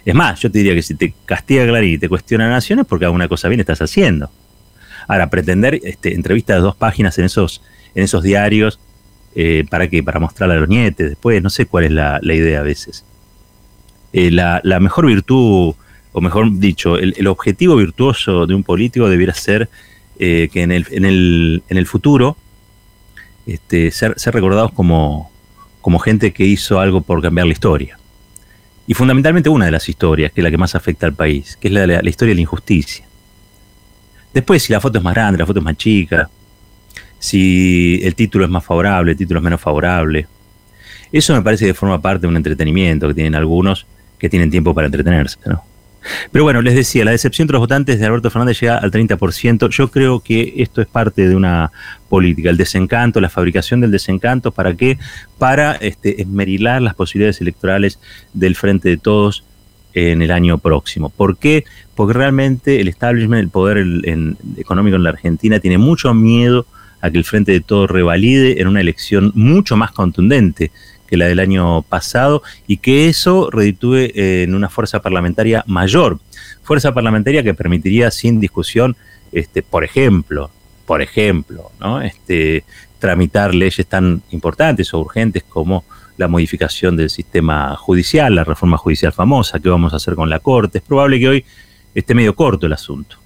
Es 0.05 0.15
más, 0.15 0.39
yo 0.39 0.51
te 0.51 0.59
diría 0.59 0.75
que 0.75 0.81
si 0.81 0.95
te 0.95 1.13
castiga 1.25 1.65
Clarín 1.65 1.93
y 1.93 1.97
te 1.97 2.09
cuestiona 2.09 2.45
la 2.45 2.51
nación 2.51 2.79
es 2.79 2.85
porque 2.85 3.05
alguna 3.05 3.27
cosa 3.27 3.47
bien 3.47 3.59
estás 3.61 3.81
haciendo. 3.81 4.29
Ahora, 5.07 5.29
pretender 5.29 5.79
este, 5.83 6.13
entrevistas 6.13 6.57
de 6.57 6.61
dos 6.61 6.75
páginas 6.75 7.17
en 7.19 7.25
esos, 7.25 7.61
en 7.95 8.03
esos 8.03 8.23
diarios, 8.23 8.79
eh, 9.35 9.65
¿para 9.69 9.87
qué? 9.87 10.03
Para 10.03 10.19
mostrarle 10.19 10.55
a 10.55 10.59
los 10.59 10.69
nietes 10.69 11.09
después, 11.09 11.41
no 11.41 11.49
sé 11.49 11.65
cuál 11.65 11.85
es 11.85 11.91
la, 11.91 12.19
idea 12.23 12.59
a 12.59 12.63
veces. 12.63 13.05
Eh, 14.11 14.31
la, 14.31 14.61
la, 14.63 14.79
mejor 14.79 15.07
virtud 15.07 15.73
o 16.13 16.21
mejor 16.21 16.59
dicho, 16.59 16.97
el, 16.97 17.27
objetivo 17.27 17.75
virtuoso 17.75 18.45
de 18.45 18.53
un 18.53 18.63
político 18.63 19.09
debiera 19.09 19.33
ser 19.33 19.69
eh, 20.19 20.47
que 20.53 20.61
en 20.61 20.71
el, 20.71 20.85
en, 20.91 21.05
el, 21.05 21.63
en 21.67 21.77
el 21.77 21.87
futuro 21.87 22.37
este, 23.47 23.89
ser, 23.91 24.13
ser 24.17 24.33
recordados 24.33 24.71
como, 24.71 25.31
como 25.83 25.99
gente 25.99 26.31
que 26.31 26.45
hizo 26.45 26.79
algo 26.79 27.01
por 27.01 27.21
cambiar 27.21 27.45
la 27.45 27.51
historia. 27.51 27.99
Y 28.87 28.93
fundamentalmente 28.93 29.49
una 29.49 29.65
de 29.65 29.71
las 29.71 29.89
historias, 29.89 30.31
que 30.31 30.39
es 30.39 30.43
la 30.43 30.49
que 30.49 30.57
más 30.57 30.75
afecta 30.75 31.05
al 31.05 31.13
país, 31.13 31.57
que 31.57 31.67
es 31.67 31.73
la, 31.73 31.85
la, 31.85 32.09
historia 32.09 32.31
de 32.31 32.35
la 32.35 32.41
injusticia. 32.41 33.05
Después, 34.33 34.63
si 34.63 34.71
la 34.71 34.79
foto 34.79 34.97
es 34.97 35.03
más 35.03 35.13
grande, 35.13 35.39
la 35.39 35.45
foto 35.45 35.59
es 35.59 35.65
más 35.65 35.75
chica, 35.75 36.29
si 37.19 37.99
el 38.01 38.15
título 38.15 38.45
es 38.45 38.49
más 38.49 38.63
favorable, 38.63 39.11
el 39.11 39.17
título 39.17 39.41
es 39.41 39.43
menos 39.43 39.59
favorable, 39.59 40.25
eso 41.11 41.33
me 41.33 41.41
parece 41.41 41.65
que 41.65 41.73
forma 41.73 42.01
parte 42.01 42.21
de 42.21 42.27
un 42.27 42.37
entretenimiento 42.37 43.09
que 43.09 43.13
tienen 43.13 43.35
algunos 43.35 43.85
que 44.17 44.29
tienen 44.29 44.49
tiempo 44.49 44.73
para 44.73 44.87
entretenerse, 44.87 45.37
¿no? 45.45 45.65
Pero 46.31 46.43
bueno, 46.43 46.61
les 46.61 46.75
decía, 46.75 47.05
la 47.05 47.11
decepción 47.11 47.47
de 47.47 47.53
los 47.53 47.59
votantes 47.59 47.99
de 47.99 48.05
Alberto 48.05 48.29
Fernández 48.29 48.59
llega 48.59 48.77
al 48.77 48.91
30%. 48.91 49.69
Yo 49.69 49.89
creo 49.89 50.19
que 50.19 50.53
esto 50.57 50.81
es 50.81 50.87
parte 50.87 51.27
de 51.27 51.35
una 51.35 51.71
política, 52.09 52.49
el 52.49 52.57
desencanto, 52.57 53.21
la 53.21 53.29
fabricación 53.29 53.81
del 53.81 53.91
desencanto, 53.91 54.51
¿para 54.51 54.75
qué? 54.75 54.97
Para 55.37 55.73
este, 55.73 56.21
esmerilar 56.21 56.81
las 56.81 56.95
posibilidades 56.95 57.41
electorales 57.41 57.99
del 58.33 58.55
Frente 58.55 58.89
de 58.89 58.97
Todos 58.97 59.43
en 59.93 60.21
el 60.21 60.31
año 60.31 60.57
próximo. 60.57 61.09
¿Por 61.09 61.37
qué? 61.37 61.65
Porque 61.95 62.13
realmente 62.13 62.81
el 62.81 62.87
establishment, 62.87 63.43
el 63.43 63.49
poder 63.49 63.85
económico 64.57 64.95
en 64.95 65.03
la 65.03 65.11
Argentina 65.11 65.59
tiene 65.59 65.77
mucho 65.77 66.13
miedo 66.13 66.65
a 67.01 67.11
que 67.11 67.17
el 67.17 67.25
Frente 67.25 67.51
de 67.51 67.61
Todos 67.61 67.91
revalide 67.91 68.61
en 68.61 68.67
una 68.67 68.81
elección 68.81 69.31
mucho 69.35 69.75
más 69.75 69.91
contundente 69.91 70.71
que 71.13 71.17
la 71.17 71.27
del 71.27 71.39
año 71.39 71.83
pasado 71.83 72.41
y 72.65 72.77
que 72.77 73.07
eso 73.07 73.51
reditúe 73.51 73.97
eh, 73.97 74.43
en 74.47 74.55
una 74.55 74.67
fuerza 74.67 74.99
parlamentaria 74.99 75.63
mayor. 75.67 76.17
Fuerza 76.63 76.91
parlamentaria 76.91 77.43
que 77.43 77.53
permitiría 77.53 78.09
sin 78.09 78.39
discusión, 78.39 78.95
este, 79.31 79.61
por 79.61 79.83
ejemplo, 79.83 80.49
por 80.87 81.03
ejemplo, 81.03 81.69
¿no? 81.79 82.01
este, 82.01 82.63
tramitar 82.97 83.53
leyes 83.53 83.85
tan 83.85 84.23
importantes 84.31 84.91
o 84.91 85.01
urgentes 85.01 85.43
como 85.43 85.83
la 86.17 86.27
modificación 86.27 86.97
del 86.97 87.11
sistema 87.11 87.75
judicial, 87.75 88.33
la 88.33 88.43
reforma 88.43 88.77
judicial 88.77 89.13
famosa, 89.13 89.59
qué 89.59 89.69
vamos 89.69 89.93
a 89.93 89.97
hacer 89.97 90.15
con 90.15 90.31
la 90.31 90.39
Corte. 90.39 90.79
Es 90.79 90.83
probable 90.83 91.19
que 91.19 91.27
hoy 91.27 91.45
esté 91.93 92.15
medio 92.15 92.35
corto 92.35 92.65
el 92.65 92.73
asunto. 92.73 93.17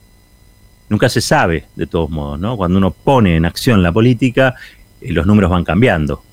Nunca 0.89 1.07
se 1.07 1.21
sabe, 1.21 1.67
de 1.77 1.87
todos 1.87 2.09
modos, 2.09 2.37
¿no? 2.37 2.57
Cuando 2.57 2.79
uno 2.79 2.91
pone 2.91 3.37
en 3.37 3.45
acción 3.45 3.81
la 3.81 3.93
política, 3.93 4.55
eh, 4.99 5.13
los 5.13 5.25
números 5.25 5.49
van 5.49 5.63
cambiando. 5.63 6.26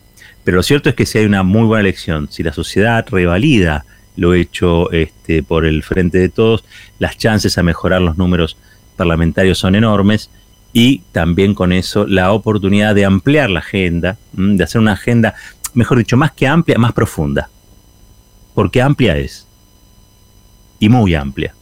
Pero 0.44 0.58
lo 0.58 0.62
cierto 0.62 0.90
es 0.90 0.94
que 0.94 1.06
si 1.06 1.18
hay 1.18 1.24
una 1.24 1.42
muy 1.42 1.64
buena 1.64 1.80
elección, 1.80 2.28
si 2.30 2.42
la 2.42 2.52
sociedad 2.52 3.06
revalida 3.08 3.84
lo 4.16 4.34
hecho 4.34 4.92
este, 4.92 5.42
por 5.42 5.64
el 5.64 5.82
Frente 5.82 6.18
de 6.18 6.28
Todos, 6.28 6.64
las 6.98 7.16
chances 7.16 7.56
a 7.58 7.62
mejorar 7.62 8.02
los 8.02 8.18
números 8.18 8.56
parlamentarios 8.96 9.58
son 9.58 9.74
enormes 9.74 10.30
y 10.72 10.98
también 11.12 11.54
con 11.54 11.72
eso 11.72 12.06
la 12.06 12.32
oportunidad 12.32 12.94
de 12.94 13.04
ampliar 13.04 13.48
la 13.50 13.60
agenda, 13.60 14.18
de 14.32 14.62
hacer 14.62 14.80
una 14.80 14.92
agenda, 14.92 15.34
mejor 15.72 15.98
dicho, 15.98 16.16
más 16.16 16.32
que 16.32 16.46
amplia, 16.46 16.78
más 16.78 16.92
profunda. 16.92 17.48
Porque 18.54 18.82
amplia 18.82 19.16
es. 19.16 19.48
Y 20.78 20.88
muy 20.88 21.14
amplia. 21.14 21.54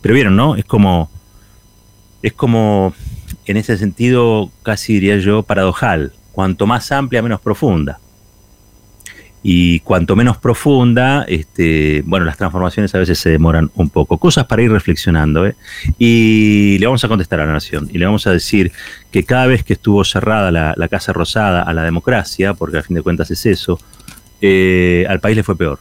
Pero 0.00 0.14
vieron, 0.14 0.36
¿no? 0.36 0.54
Es 0.54 0.64
como, 0.64 1.10
es 2.22 2.32
como, 2.32 2.94
en 3.46 3.56
ese 3.56 3.76
sentido, 3.76 4.50
casi 4.62 4.94
diría 4.94 5.18
yo, 5.18 5.42
paradojal 5.42 6.12
cuanto 6.36 6.66
más 6.66 6.92
amplia, 6.92 7.22
menos 7.22 7.40
profunda. 7.40 7.98
Y 9.42 9.80
cuanto 9.80 10.14
menos 10.16 10.36
profunda, 10.36 11.24
este, 11.26 12.02
bueno, 12.04 12.26
las 12.26 12.36
transformaciones 12.36 12.94
a 12.94 12.98
veces 12.98 13.18
se 13.18 13.30
demoran 13.30 13.70
un 13.74 13.88
poco. 13.88 14.18
Cosas 14.18 14.44
para 14.44 14.60
ir 14.60 14.70
reflexionando. 14.70 15.46
¿eh? 15.46 15.56
Y 15.98 16.76
le 16.78 16.84
vamos 16.84 17.02
a 17.02 17.08
contestar 17.08 17.40
a 17.40 17.46
la 17.46 17.54
Nación. 17.54 17.88
Y 17.90 17.96
le 17.96 18.04
vamos 18.04 18.26
a 18.26 18.32
decir 18.32 18.70
que 19.10 19.24
cada 19.24 19.46
vez 19.46 19.64
que 19.64 19.72
estuvo 19.72 20.04
cerrada 20.04 20.50
la, 20.50 20.88
Casa 20.88 21.14
Rosada 21.14 21.62
a 21.62 21.72
la 21.72 21.84
democracia, 21.84 22.52
porque 22.52 22.76
a 22.76 22.82
fin 22.82 22.96
de 22.96 23.02
cuentas 23.02 23.30
es 23.30 23.46
eso, 23.46 23.80
eh, 24.42 25.06
al 25.08 25.20
país 25.20 25.36
le 25.36 25.42
fue 25.42 25.56
peor. 25.56 25.78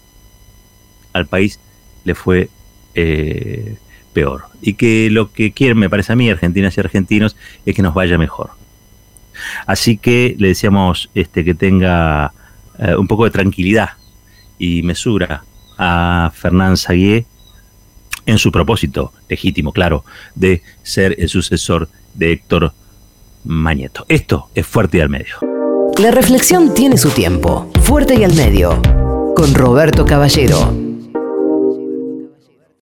Al 1.11 1.25
país 1.25 1.59
le 2.05 2.15
fue 2.15 2.49
eh, 2.93 3.75
peor. 4.13 4.45
Y 4.61 4.75
que 4.75 5.09
lo 5.11 5.33
que 5.33 5.51
quieren, 5.51 5.79
me 5.79 5.89
parece 5.89 6.13
a 6.13 6.15
mí, 6.15 6.29
argentinas 6.29 6.77
y 6.77 6.79
argentinos, 6.79 7.35
es 7.65 7.75
que 7.75 7.81
nos 7.81 7.93
vaya 7.93 8.17
mejor. 8.17 8.51
Así 9.65 9.97
que 9.97 10.35
le 10.37 10.49
decíamos 10.49 11.09
este, 11.13 11.43
que 11.43 11.53
tenga 11.53 12.33
eh, 12.79 12.95
un 12.95 13.07
poco 13.07 13.25
de 13.25 13.31
tranquilidad 13.31 13.91
y 14.57 14.81
mesura 14.83 15.43
a 15.77 16.31
Fernán 16.33 16.77
Saguier 16.77 17.25
en 18.25 18.37
su 18.37 18.51
propósito 18.51 19.13
legítimo, 19.29 19.71
claro, 19.71 20.03
de 20.33 20.61
ser 20.83 21.15
el 21.19 21.29
sucesor 21.29 21.89
de 22.13 22.31
Héctor 22.31 22.73
Mañeto. 23.43 24.05
Esto 24.09 24.49
es 24.55 24.65
Fuerte 24.65 24.97
y 24.97 25.01
al 25.01 25.09
Medio. 25.09 25.35
La 25.99 26.11
reflexión 26.11 26.73
tiene 26.73 26.97
su 26.97 27.09
tiempo. 27.09 27.69
Fuerte 27.81 28.15
y 28.15 28.23
al 28.23 28.33
Medio. 28.33 28.81
Con 29.35 29.53
Roberto 29.53 30.05
Caballero. 30.05 30.84